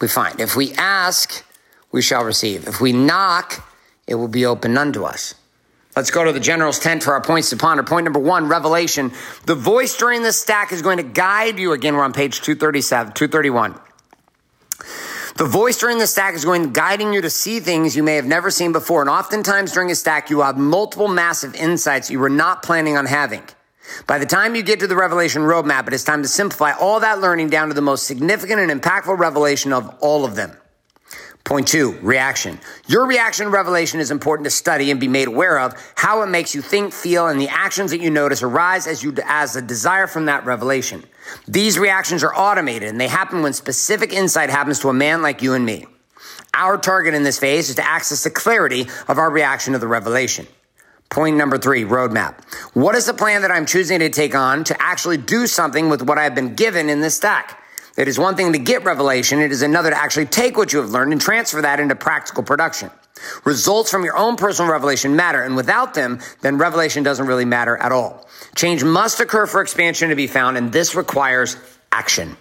we 0.00 0.08
find. 0.08 0.40
If 0.40 0.56
we 0.56 0.72
ask, 0.74 1.44
we 1.92 2.02
shall 2.02 2.24
receive. 2.24 2.66
If 2.66 2.80
we 2.80 2.92
knock, 2.92 3.64
it 4.06 4.14
will 4.16 4.28
be 4.28 4.46
opened 4.46 4.78
unto 4.78 5.04
us. 5.04 5.34
Let's 5.96 6.12
go 6.12 6.24
to 6.24 6.32
the 6.32 6.40
general's 6.40 6.78
tent 6.78 7.02
for 7.02 7.12
our 7.14 7.20
points 7.20 7.50
to 7.50 7.56
ponder. 7.56 7.82
Point 7.82 8.04
number 8.04 8.20
one, 8.20 8.46
revelation. 8.46 9.12
The 9.46 9.56
voice 9.56 9.96
during 9.96 10.22
this 10.22 10.40
stack 10.40 10.70
is 10.72 10.82
going 10.82 10.98
to 10.98 11.02
guide 11.02 11.58
you. 11.58 11.72
Again, 11.72 11.96
we're 11.96 12.04
on 12.04 12.12
page 12.12 12.40
237, 12.40 13.14
231. 13.14 13.74
The 15.38 15.44
voice 15.44 15.78
during 15.78 15.98
the 15.98 16.08
stack 16.08 16.34
is 16.34 16.44
going 16.44 16.72
guiding 16.72 17.12
you 17.12 17.20
to 17.20 17.30
see 17.30 17.60
things 17.60 17.94
you 17.94 18.02
may 18.02 18.16
have 18.16 18.26
never 18.26 18.50
seen 18.50 18.72
before. 18.72 19.02
And 19.02 19.08
oftentimes 19.08 19.70
during 19.70 19.88
a 19.88 19.94
stack, 19.94 20.30
you 20.30 20.40
have 20.40 20.58
multiple 20.58 21.06
massive 21.06 21.54
insights 21.54 22.10
you 22.10 22.18
were 22.18 22.28
not 22.28 22.64
planning 22.64 22.96
on 22.96 23.06
having. 23.06 23.44
By 24.08 24.18
the 24.18 24.26
time 24.26 24.56
you 24.56 24.64
get 24.64 24.80
to 24.80 24.88
the 24.88 24.96
revelation 24.96 25.42
roadmap, 25.42 25.86
it 25.86 25.92
is 25.92 26.02
time 26.02 26.22
to 26.22 26.28
simplify 26.28 26.72
all 26.72 26.98
that 26.98 27.20
learning 27.20 27.50
down 27.50 27.68
to 27.68 27.74
the 27.74 27.80
most 27.80 28.08
significant 28.08 28.60
and 28.60 28.82
impactful 28.82 29.16
revelation 29.16 29.72
of 29.72 29.96
all 30.00 30.24
of 30.24 30.34
them. 30.34 30.56
Point 31.48 31.66
two, 31.66 31.92
reaction. 32.02 32.60
Your 32.88 33.06
reaction 33.06 33.50
revelation 33.50 34.00
is 34.00 34.10
important 34.10 34.44
to 34.44 34.50
study 34.50 34.90
and 34.90 35.00
be 35.00 35.08
made 35.08 35.28
aware 35.28 35.58
of 35.58 35.72
how 35.96 36.20
it 36.20 36.26
makes 36.26 36.54
you 36.54 36.60
think, 36.60 36.92
feel, 36.92 37.26
and 37.26 37.40
the 37.40 37.48
actions 37.48 37.90
that 37.90 38.02
you 38.02 38.10
notice 38.10 38.42
arise 38.42 38.86
as 38.86 39.02
you, 39.02 39.14
as 39.24 39.56
a 39.56 39.62
desire 39.62 40.06
from 40.06 40.26
that 40.26 40.44
revelation. 40.44 41.02
These 41.46 41.78
reactions 41.78 42.22
are 42.22 42.34
automated 42.34 42.90
and 42.90 43.00
they 43.00 43.08
happen 43.08 43.40
when 43.40 43.54
specific 43.54 44.12
insight 44.12 44.50
happens 44.50 44.80
to 44.80 44.90
a 44.90 44.92
man 44.92 45.22
like 45.22 45.40
you 45.40 45.54
and 45.54 45.64
me. 45.64 45.86
Our 46.52 46.76
target 46.76 47.14
in 47.14 47.22
this 47.22 47.38
phase 47.38 47.70
is 47.70 47.76
to 47.76 47.88
access 47.88 48.24
the 48.24 48.30
clarity 48.30 48.86
of 49.08 49.16
our 49.16 49.30
reaction 49.30 49.72
to 49.72 49.78
the 49.78 49.88
revelation. 49.88 50.46
Point 51.08 51.38
number 51.38 51.56
three, 51.56 51.82
roadmap. 51.82 52.44
What 52.74 52.94
is 52.94 53.06
the 53.06 53.14
plan 53.14 53.40
that 53.40 53.50
I'm 53.50 53.64
choosing 53.64 54.00
to 54.00 54.10
take 54.10 54.34
on 54.34 54.64
to 54.64 54.76
actually 54.82 55.16
do 55.16 55.46
something 55.46 55.88
with 55.88 56.02
what 56.02 56.18
I've 56.18 56.34
been 56.34 56.56
given 56.56 56.90
in 56.90 57.00
this 57.00 57.16
stack? 57.16 57.58
It 57.98 58.06
is 58.06 58.16
one 58.16 58.36
thing 58.36 58.52
to 58.52 58.60
get 58.60 58.84
revelation. 58.84 59.40
It 59.40 59.50
is 59.50 59.62
another 59.62 59.90
to 59.90 59.98
actually 59.98 60.26
take 60.26 60.56
what 60.56 60.72
you 60.72 60.80
have 60.80 60.90
learned 60.90 61.10
and 61.10 61.20
transfer 61.20 61.60
that 61.62 61.80
into 61.80 61.96
practical 61.96 62.44
production. 62.44 62.92
Results 63.44 63.90
from 63.90 64.04
your 64.04 64.16
own 64.16 64.36
personal 64.36 64.70
revelation 64.70 65.16
matter, 65.16 65.42
and 65.42 65.56
without 65.56 65.94
them, 65.94 66.20
then 66.40 66.58
revelation 66.58 67.02
doesn't 67.02 67.26
really 67.26 67.44
matter 67.44 67.76
at 67.76 67.90
all. 67.90 68.28
Change 68.54 68.84
must 68.84 69.18
occur 69.18 69.46
for 69.46 69.60
expansion 69.60 70.10
to 70.10 70.14
be 70.14 70.28
found, 70.28 70.56
and 70.56 70.72
this 70.72 70.94
requires 70.94 71.56
action. 71.90 72.36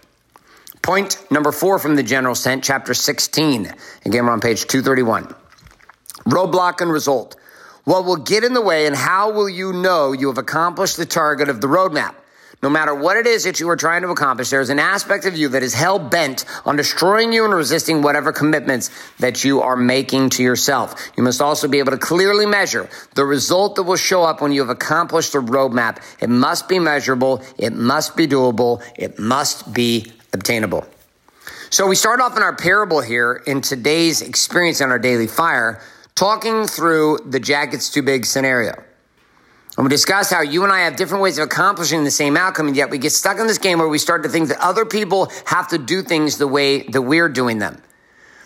Point 0.83 1.25
number 1.31 1.51
four 1.51 1.79
from 1.79 1.95
the 1.95 2.03
General's 2.03 2.43
Tent, 2.43 2.63
chapter 2.63 2.93
16. 2.93 3.73
Again, 4.05 4.25
we're 4.27 4.31
on 4.31 4.39
page 4.39 4.67
231. 4.67 5.33
Roadblock 6.27 6.81
and 6.81 6.91
result. 6.91 7.35
What 7.83 8.05
will 8.05 8.17
get 8.17 8.43
in 8.43 8.53
the 8.53 8.61
way, 8.61 8.85
and 8.85 8.95
how 8.95 9.31
will 9.31 9.49
you 9.49 9.73
know 9.73 10.11
you 10.11 10.27
have 10.27 10.37
accomplished 10.37 10.97
the 10.97 11.05
target 11.07 11.49
of 11.49 11.61
the 11.61 11.67
roadmap? 11.67 12.13
No 12.63 12.69
matter 12.69 12.95
what 12.95 13.17
it 13.17 13.27
is 13.27 13.43
that 13.43 13.59
you 13.59 13.69
are 13.69 13.75
trying 13.75 14.01
to 14.01 14.09
accomplish, 14.09 14.49
there 14.49 14.61
is 14.61 14.71
an 14.71 14.79
aspect 14.79 15.25
of 15.25 15.37
you 15.37 15.49
that 15.49 15.61
is 15.61 15.75
hell 15.75 15.99
bent 15.99 16.43
on 16.65 16.75
destroying 16.75 17.31
you 17.31 17.45
and 17.45 17.53
resisting 17.53 18.01
whatever 18.01 18.31
commitments 18.31 18.89
that 19.19 19.43
you 19.43 19.61
are 19.61 19.75
making 19.75 20.31
to 20.31 20.43
yourself. 20.43 21.11
You 21.15 21.21
must 21.21 21.39
also 21.39 21.67
be 21.67 21.77
able 21.77 21.91
to 21.91 21.99
clearly 21.99 22.47
measure 22.47 22.89
the 23.13 23.25
result 23.25 23.75
that 23.75 23.83
will 23.83 23.95
show 23.95 24.23
up 24.23 24.41
when 24.41 24.51
you 24.51 24.61
have 24.61 24.71
accomplished 24.71 25.33
the 25.33 25.39
roadmap. 25.39 26.01
It 26.19 26.29
must 26.29 26.67
be 26.67 26.79
measurable. 26.79 27.43
It 27.59 27.73
must 27.73 28.15
be 28.17 28.27
doable. 28.27 28.81
It 28.95 29.19
must 29.19 29.71
be 29.71 30.11
obtainable. 30.33 30.87
So 31.69 31.85
we 31.85 31.95
start 31.95 32.21
off 32.21 32.35
in 32.37 32.41
our 32.41 32.55
parable 32.55 33.01
here 33.01 33.43
in 33.45 33.61
today's 33.61 34.23
experience 34.23 34.81
on 34.81 34.89
our 34.89 34.97
daily 34.97 35.27
fire, 35.27 35.79
talking 36.15 36.65
through 36.65 37.19
the 37.29 37.39
jacket's 37.39 37.91
too 37.91 38.01
big 38.01 38.25
scenario. 38.25 38.83
And 39.77 39.85
we 39.85 39.89
discussed 39.89 40.33
how 40.33 40.41
you 40.41 40.63
and 40.63 40.73
I 40.73 40.81
have 40.81 40.95
different 40.95 41.21
ways 41.21 41.37
of 41.37 41.45
accomplishing 41.45 42.03
the 42.03 42.09
same 42.09 42.35
outcome, 42.35 42.67
and 42.67 42.75
yet 42.75 42.89
we 42.89 42.97
get 42.97 43.11
stuck 43.11 43.37
in 43.37 43.45
this 43.45 43.59
game 43.59 43.77
where 43.77 43.87
we 43.87 43.99
start 43.99 44.23
to 44.23 44.29
think 44.29 44.49
that 44.49 44.59
other 44.59 44.85
people 44.85 45.31
have 45.45 45.67
to 45.67 45.77
do 45.77 46.01
things 46.01 46.39
the 46.39 46.47
way 46.47 46.81
that 46.81 47.03
we're 47.03 47.29
doing 47.29 47.59
them. 47.59 47.79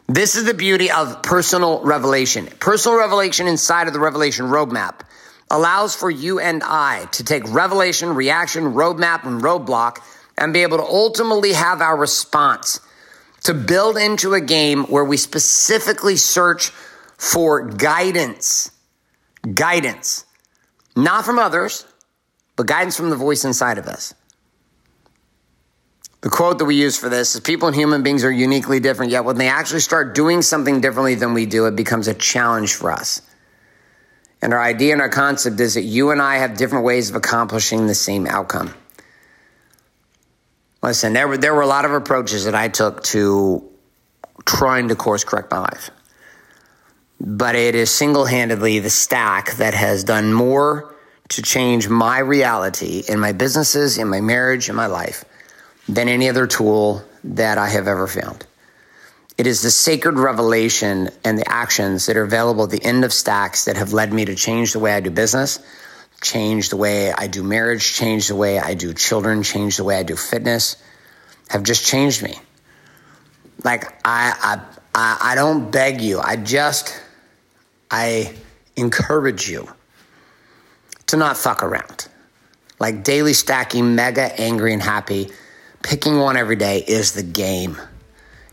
This 0.07 0.35
is 0.35 0.43
the 0.43 0.53
beauty 0.53 0.91
of 0.91 1.23
personal 1.23 1.81
revelation. 1.85 2.47
Personal 2.59 2.97
revelation 2.97 3.47
inside 3.47 3.87
of 3.87 3.93
the 3.93 3.99
revelation 3.99 4.47
roadmap 4.47 5.01
allows 5.49 5.95
for 5.95 6.11
you 6.11 6.39
and 6.39 6.63
I 6.63 7.05
to 7.13 7.23
take 7.23 7.49
revelation, 7.53 8.13
reaction, 8.13 8.73
roadmap, 8.73 9.25
and 9.25 9.41
roadblock 9.41 9.99
and 10.37 10.51
be 10.51 10.63
able 10.63 10.77
to 10.77 10.83
ultimately 10.83 11.53
have 11.53 11.79
our 11.79 11.95
response 11.95 12.81
to 13.43 13.53
build 13.53 13.95
into 13.95 14.33
a 14.33 14.41
game 14.41 14.83
where 14.83 15.05
we 15.05 15.15
specifically 15.15 16.17
search 16.17 16.71
for 17.17 17.65
guidance. 17.67 18.69
Guidance 19.53 20.25
not 20.95 21.25
from 21.25 21.39
others, 21.39 21.85
but 22.55 22.67
guidance 22.67 22.97
from 22.97 23.09
the 23.09 23.15
voice 23.15 23.45
inside 23.45 23.77
of 23.77 23.87
us. 23.87 24.13
The 26.21 26.29
quote 26.29 26.59
that 26.59 26.65
we 26.65 26.75
use 26.75 26.97
for 26.97 27.09
this 27.09 27.33
is 27.33 27.41
people 27.41 27.67
and 27.67 27.75
human 27.75 28.03
beings 28.03 28.23
are 28.23 28.31
uniquely 28.31 28.79
different, 28.79 29.11
yet 29.11 29.25
when 29.25 29.37
they 29.37 29.47
actually 29.47 29.79
start 29.79 30.13
doing 30.13 30.41
something 30.41 30.79
differently 30.79 31.15
than 31.15 31.33
we 31.33 31.47
do, 31.47 31.65
it 31.65 31.75
becomes 31.75 32.07
a 32.07 32.13
challenge 32.13 32.75
for 32.75 32.91
us. 32.91 33.21
And 34.41 34.53
our 34.53 34.61
idea 34.61 34.93
and 34.93 35.01
our 35.01 35.09
concept 35.09 35.59
is 35.59 35.75
that 35.75 35.81
you 35.81 36.11
and 36.11 36.21
I 36.21 36.37
have 36.37 36.57
different 36.57 36.85
ways 36.85 37.09
of 37.09 37.15
accomplishing 37.15 37.87
the 37.87 37.95
same 37.95 38.27
outcome. 38.27 38.73
Listen, 40.83 41.13
there 41.13 41.27
were, 41.27 41.37
there 41.37 41.53
were 41.53 41.61
a 41.61 41.67
lot 41.67 41.85
of 41.85 41.91
approaches 41.91 42.45
that 42.45 42.55
I 42.55 42.67
took 42.67 43.03
to 43.05 43.67
trying 44.45 44.87
to 44.87 44.95
course 44.95 45.23
correct 45.23 45.51
my 45.51 45.59
life 45.59 45.91
but 47.23 47.55
it 47.55 47.75
is 47.75 47.91
single 47.91 48.25
handedly 48.25 48.79
the 48.79 48.89
stack 48.89 49.53
that 49.53 49.75
has 49.75 50.03
done 50.03 50.33
more 50.33 50.95
to 51.29 51.41
change 51.43 51.87
my 51.87 52.17
reality 52.17 53.03
in 53.07 53.19
my 53.19 53.31
businesses, 53.31 53.99
in 53.99 54.07
my 54.07 54.19
marriage, 54.19 54.69
in 54.69 54.75
my 54.75 54.87
life 54.87 55.23
than 55.87 56.09
any 56.09 56.27
other 56.29 56.47
tool 56.47 57.03
that 57.23 57.59
I 57.59 57.69
have 57.69 57.87
ever 57.87 58.07
found. 58.07 58.45
It 59.37 59.45
is 59.45 59.61
the 59.61 59.69
sacred 59.69 60.17
revelation 60.17 61.09
and 61.23 61.37
the 61.37 61.47
actions 61.47 62.07
that 62.07 62.17
are 62.17 62.23
available 62.23 62.63
at 62.63 62.71
the 62.71 62.83
end 62.83 63.05
of 63.05 63.13
stacks 63.13 63.65
that 63.65 63.77
have 63.77 63.93
led 63.93 64.11
me 64.11 64.25
to 64.25 64.35
change 64.35 64.73
the 64.73 64.79
way 64.79 64.93
I 64.93 64.99
do 64.99 65.11
business, 65.11 65.59
change 66.21 66.69
the 66.69 66.77
way 66.77 67.11
I 67.13 67.27
do 67.27 67.43
marriage, 67.43 67.93
change 67.93 68.29
the 68.29 68.35
way 68.35 68.59
I 68.59 68.73
do 68.73 68.93
children, 68.93 69.43
change 69.43 69.77
the 69.77 69.83
way 69.83 69.97
I 69.97 70.03
do 70.03 70.15
fitness, 70.15 70.75
have 71.49 71.63
just 71.63 71.85
changed 71.85 72.23
me. 72.23 72.35
Like 73.63 73.85
I 74.03 74.59
I 74.95 75.17
I 75.31 75.35
don't 75.35 75.69
beg 75.71 76.01
you. 76.01 76.19
I 76.19 76.35
just 76.35 76.99
I 77.91 78.33
encourage 78.77 79.49
you 79.49 79.67
to 81.07 81.17
not 81.17 81.37
fuck 81.37 81.61
around. 81.61 82.07
Like 82.79 83.03
daily 83.03 83.33
stacking, 83.33 83.95
mega 83.95 84.39
angry 84.39 84.73
and 84.73 84.81
happy, 84.81 85.29
picking 85.83 86.17
one 86.17 86.37
every 86.37 86.55
day 86.55 86.79
is 86.87 87.11
the 87.11 87.21
game. 87.21 87.77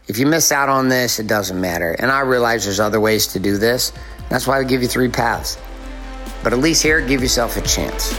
If 0.09 0.19
you 0.19 0.27
miss 0.27 0.51
out 0.51 0.69
on 0.69 0.89
this, 0.89 1.19
it 1.19 1.27
doesn't 1.27 1.61
matter. 1.61 1.93
And 1.93 2.11
I 2.11 2.21
realize 2.21 2.65
there's 2.65 2.81
other 2.81 3.01
ways 3.01 3.29
to 3.29 3.39
do 3.39 3.59
this. 3.59 3.93
That's 4.29 4.47
why 4.47 4.59
I 4.59 4.65
give 4.65 4.83
you 4.83 4.89
three 4.89 5.09
paths. 5.09 5.57
But 6.43 6.53
at 6.53 6.59
least 6.59 6.83
here, 6.83 7.01
give 7.01 7.23
yourself 7.23 7.57
a 7.57 7.63
chance. 7.63 8.19